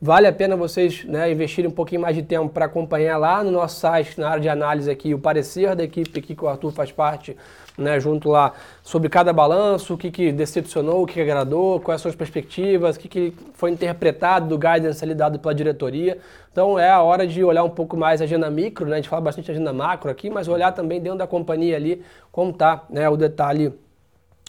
Vale 0.00 0.26
a 0.26 0.32
pena 0.32 0.54
vocês 0.56 1.04
né, 1.04 1.32
investirem 1.32 1.70
um 1.70 1.72
pouquinho 1.72 2.02
mais 2.02 2.14
de 2.14 2.22
tempo 2.22 2.50
para 2.50 2.66
acompanhar 2.66 3.16
lá 3.16 3.42
no 3.42 3.50
nosso 3.50 3.80
site, 3.80 4.20
na 4.20 4.28
área 4.28 4.42
de 4.42 4.48
análise 4.48 4.90
aqui, 4.90 5.14
o 5.14 5.18
parecer 5.18 5.74
da 5.74 5.82
equipe 5.82 6.18
aqui 6.18 6.34
que 6.34 6.44
o 6.44 6.48
Arthur 6.48 6.70
faz 6.70 6.92
parte, 6.92 7.34
né, 7.78 7.98
junto 7.98 8.28
lá, 8.28 8.52
sobre 8.82 9.08
cada 9.08 9.32
balanço, 9.32 9.94
o 9.94 9.96
que, 9.96 10.10
que 10.10 10.30
decepcionou, 10.32 11.02
o 11.02 11.06
que, 11.06 11.18
agradou, 11.18 11.80
quais 11.80 12.02
são 12.02 12.10
as 12.10 12.14
perspectivas, 12.14 12.96
o 12.96 13.00
que, 13.00 13.08
que 13.08 13.34
foi 13.54 13.70
interpretado 13.70 14.46
do 14.46 14.58
guidance 14.58 15.02
ali 15.02 15.14
dado 15.14 15.38
pela 15.38 15.54
diretoria. 15.54 16.18
Então 16.52 16.78
é 16.78 16.90
a 16.90 17.00
hora 17.00 17.26
de 17.26 17.42
olhar 17.42 17.64
um 17.64 17.70
pouco 17.70 17.96
mais 17.96 18.20
a 18.20 18.24
agenda 18.24 18.50
micro, 18.50 18.84
né, 18.84 18.92
a 18.92 18.96
gente 18.96 19.08
fala 19.08 19.22
bastante 19.22 19.50
agenda 19.50 19.72
macro 19.72 20.10
aqui, 20.10 20.28
mas 20.28 20.46
olhar 20.46 20.72
também 20.72 21.00
dentro 21.00 21.20
da 21.20 21.26
companhia 21.26 21.74
ali 21.74 22.04
como 22.30 22.50
está 22.50 22.84
né, 22.90 23.08
o 23.08 23.16
detalhe 23.16 23.72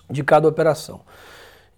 de 0.09 0.25
cada 0.25 0.45
operação. 0.45 0.99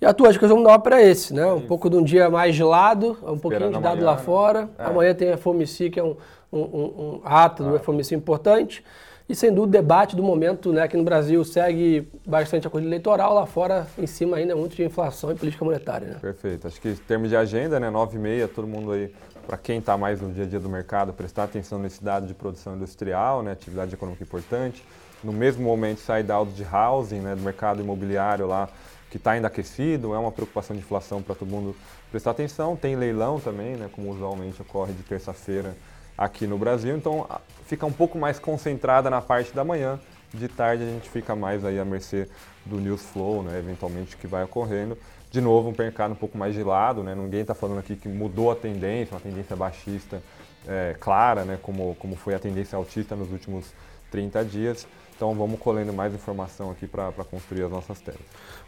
E 0.01 0.05
a 0.05 0.13
tua, 0.13 0.29
acho 0.29 0.39
que 0.39 0.47
vamos 0.47 0.63
dar 0.63 0.79
para 0.79 1.01
esse, 1.01 1.33
né? 1.33 1.45
Um 1.45 1.59
pouco 1.59 1.89
de 1.89 1.97
um 1.97 2.03
dia 2.03 2.29
mais 2.29 2.55
gelado, 2.55 3.17
um 3.21 3.37
pouquinho 3.37 3.71
de 3.71 3.79
dado 3.79 4.03
lá 4.03 4.15
né? 4.15 4.21
fora. 4.21 4.69
É. 4.77 4.85
Amanhã 4.85 5.13
tem 5.13 5.31
a 5.31 5.37
FOMC, 5.37 5.89
que 5.89 5.99
é 5.99 6.03
um, 6.03 6.15
um, 6.53 6.59
um, 6.59 7.21
ato 7.25 7.63
ah. 7.63 7.71
do 7.71 7.79
FOMC 7.79 8.15
importante. 8.15 8.83
E 9.27 9.35
sem 9.35 9.53
dúvida 9.53 9.77
o 9.77 9.81
debate 9.81 10.15
do 10.15 10.23
momento 10.23 10.73
né, 10.73 10.81
aqui 10.81 10.97
no 10.97 11.03
Brasil 11.03 11.43
segue 11.43 12.09
bastante 12.25 12.65
a 12.65 12.69
corrida 12.69 12.89
eleitoral, 12.89 13.33
lá 13.35 13.45
fora 13.45 13.85
em 13.95 14.07
cima 14.07 14.37
ainda 14.37 14.55
muito 14.55 14.75
de 14.75 14.83
inflação 14.83 15.31
e 15.31 15.35
política 15.35 15.63
monetária. 15.63 16.07
Né? 16.07 16.17
Perfeito. 16.19 16.65
Acho 16.65 16.81
que 16.81 16.89
em 16.89 16.95
termos 16.95 17.29
de 17.29 17.35
agenda, 17.35 17.79
né, 17.79 17.91
9 17.91 18.15
e 18.15 18.19
meia, 18.19 18.47
todo 18.47 18.67
mundo 18.67 18.91
aí, 18.91 19.13
para 19.45 19.55
quem 19.55 19.77
está 19.77 19.95
mais 19.95 20.19
no 20.19 20.31
dia 20.31 20.45
a 20.45 20.47
dia 20.47 20.59
do 20.59 20.67
mercado, 20.67 21.13
prestar 21.13 21.43
atenção 21.43 21.77
nesse 21.77 22.03
dado 22.03 22.25
de 22.25 22.33
produção 22.33 22.75
industrial, 22.75 23.43
né, 23.43 23.51
atividade 23.51 23.93
econômica 23.93 24.23
importante. 24.23 24.83
No 25.23 25.31
mesmo 25.31 25.61
momento 25.61 25.99
sai 25.99 26.23
dados 26.23 26.55
de 26.55 26.65
housing, 26.65 27.19
né, 27.19 27.35
do 27.35 27.41
mercado 27.41 27.81
imobiliário 27.81 28.47
lá, 28.47 28.67
que 29.09 29.17
está 29.17 29.31
ainda 29.31 29.47
aquecido, 29.47 30.13
é 30.13 30.17
uma 30.17 30.31
preocupação 30.31 30.75
de 30.75 30.81
inflação 30.81 31.21
para 31.21 31.35
todo 31.35 31.49
mundo 31.49 31.75
prestar 32.11 32.31
atenção. 32.31 32.75
Tem 32.75 32.95
leilão 32.95 33.39
também, 33.39 33.75
né, 33.75 33.89
como 33.91 34.09
usualmente 34.11 34.61
ocorre 34.61 34.93
de 34.93 35.03
terça-feira 35.03 35.75
aqui 36.17 36.45
no 36.45 36.57
Brasil, 36.57 36.95
então 36.95 37.27
fica 37.65 37.85
um 37.85 37.91
pouco 37.91 38.17
mais 38.17 38.37
concentrada 38.37 39.09
na 39.09 39.21
parte 39.21 39.53
da 39.53 39.63
manhã. 39.63 39.99
De 40.33 40.47
tarde 40.47 40.83
a 40.83 40.85
gente 40.85 41.09
fica 41.09 41.35
mais 41.35 41.65
aí 41.65 41.79
à 41.79 41.85
mercê 41.85 42.29
do 42.65 42.75
news 42.79 43.01
flow, 43.01 43.41
né, 43.41 43.57
eventualmente 43.57 44.15
que 44.15 44.27
vai 44.27 44.43
ocorrendo. 44.43 44.97
De 45.31 45.41
novo, 45.41 45.69
um 45.69 45.73
mercado 45.77 46.11
um 46.11 46.15
pouco 46.15 46.37
mais 46.37 46.53
gelado, 46.53 47.03
né, 47.03 47.15
ninguém 47.15 47.41
está 47.41 47.55
falando 47.55 47.79
aqui 47.79 47.95
que 47.95 48.07
mudou 48.07 48.51
a 48.51 48.55
tendência, 48.55 49.15
uma 49.15 49.21
tendência 49.21 49.55
baixista 49.55 50.21
é, 50.67 50.95
clara, 50.99 51.45
né, 51.45 51.57
como, 51.61 51.95
como 51.95 52.15
foi 52.15 52.35
a 52.35 52.39
tendência 52.39 52.75
altista 52.75 53.15
nos 53.15 53.31
últimos 53.31 53.73
30 54.11 54.45
dias. 54.45 54.87
Então 55.19 55.33
vamos 55.33 55.59
colhendo 55.59 55.91
mais 55.91 56.15
informação 56.15 56.71
aqui 56.71 56.87
para 56.87 57.11
construir 57.29 57.63
as 57.63 57.69
nossas 57.69 57.99
telas. 57.99 58.21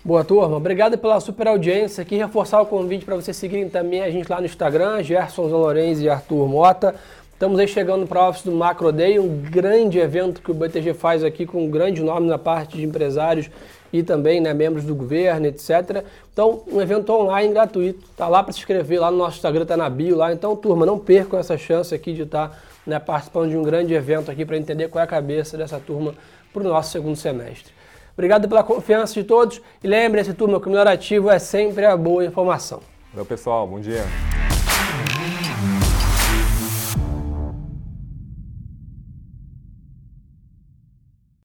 Boa 0.04 0.22
turma, 0.22 0.58
obrigado 0.58 0.98
pela 0.98 1.18
super 1.22 1.48
audiência 1.48 2.02
aqui. 2.02 2.18
Reforçar 2.18 2.60
o 2.60 2.66
convite 2.66 3.06
para 3.06 3.16
vocês 3.16 3.38
seguirem 3.38 3.70
também 3.70 4.02
a 4.02 4.12
gente 4.12 4.30
lá 4.30 4.42
no 4.42 4.46
Instagram, 4.46 5.02
Gerson 5.02 5.48
Zalorenzi 5.48 6.04
e 6.04 6.10
Arthur 6.10 6.46
Mota. 6.50 6.94
Estamos 7.32 7.58
aí 7.58 7.70
chegando 7.70 8.06
para 8.06 8.26
o 8.26 8.30
Office 8.30 8.44
do 8.44 8.52
Macro 8.52 8.92
Day, 8.92 9.18
um 9.18 9.30
grande 9.30 9.98
evento 9.98 10.42
que 10.42 10.52
o 10.52 10.54
BTG 10.54 10.94
faz 10.94 11.24
aqui 11.24 11.46
com 11.46 11.64
um 11.64 11.70
grande 11.70 12.04
nome 12.04 12.28
na 12.28 12.38
parte 12.38 12.76
de 12.76 12.84
empresários 12.84 13.50
e 13.94 14.04
também 14.04 14.42
né, 14.42 14.54
membros 14.54 14.84
do 14.84 14.94
governo, 14.94 15.46
etc. 15.46 16.04
Então, 16.34 16.64
um 16.70 16.82
evento 16.82 17.14
online 17.14 17.54
gratuito. 17.54 18.10
Tá 18.18 18.28
lá 18.28 18.44
para 18.44 18.52
se 18.52 18.60
inscrever, 18.60 19.00
lá 19.00 19.10
no 19.10 19.18
nosso 19.18 19.38
Instagram, 19.38 19.66
tá 19.66 19.78
na 19.78 19.90
bio 19.90 20.18
lá. 20.18 20.34
Então, 20.34 20.54
turma, 20.56 20.86
não 20.86 21.00
percam 21.00 21.40
essa 21.40 21.58
chance 21.58 21.96
aqui 21.96 22.12
de 22.14 22.24
estar 22.24 22.50
tá, 22.50 22.58
né, 22.86 23.00
participando 23.00 23.50
de 23.50 23.58
um 23.58 23.64
grande 23.64 23.94
evento 23.94 24.30
aqui 24.30 24.46
para 24.46 24.58
entender 24.58 24.90
qual 24.90 25.02
é 25.02 25.06
a 25.06 25.08
cabeça 25.08 25.58
dessa 25.58 25.80
turma 25.80 26.14
para 26.52 26.62
o 26.62 26.68
nosso 26.68 26.92
segundo 26.92 27.16
semestre. 27.16 27.74
Obrigado 28.14 28.48
pela 28.48 28.64
confiança 28.64 29.14
de 29.14 29.24
todos 29.24 29.62
e 29.84 29.88
lembre-se, 29.88 30.34
turma, 30.34 30.60
que 30.60 30.68
o 30.68 30.70
melhor 30.70 30.88
ativo 30.88 31.30
é 31.30 31.40
sempre 31.40 31.86
a 31.86 31.96
boa 31.96 32.26
informação. 32.26 32.82
Valeu, 33.12 33.26
pessoal. 33.26 33.68
Bom 33.68 33.80
dia. 33.80 34.04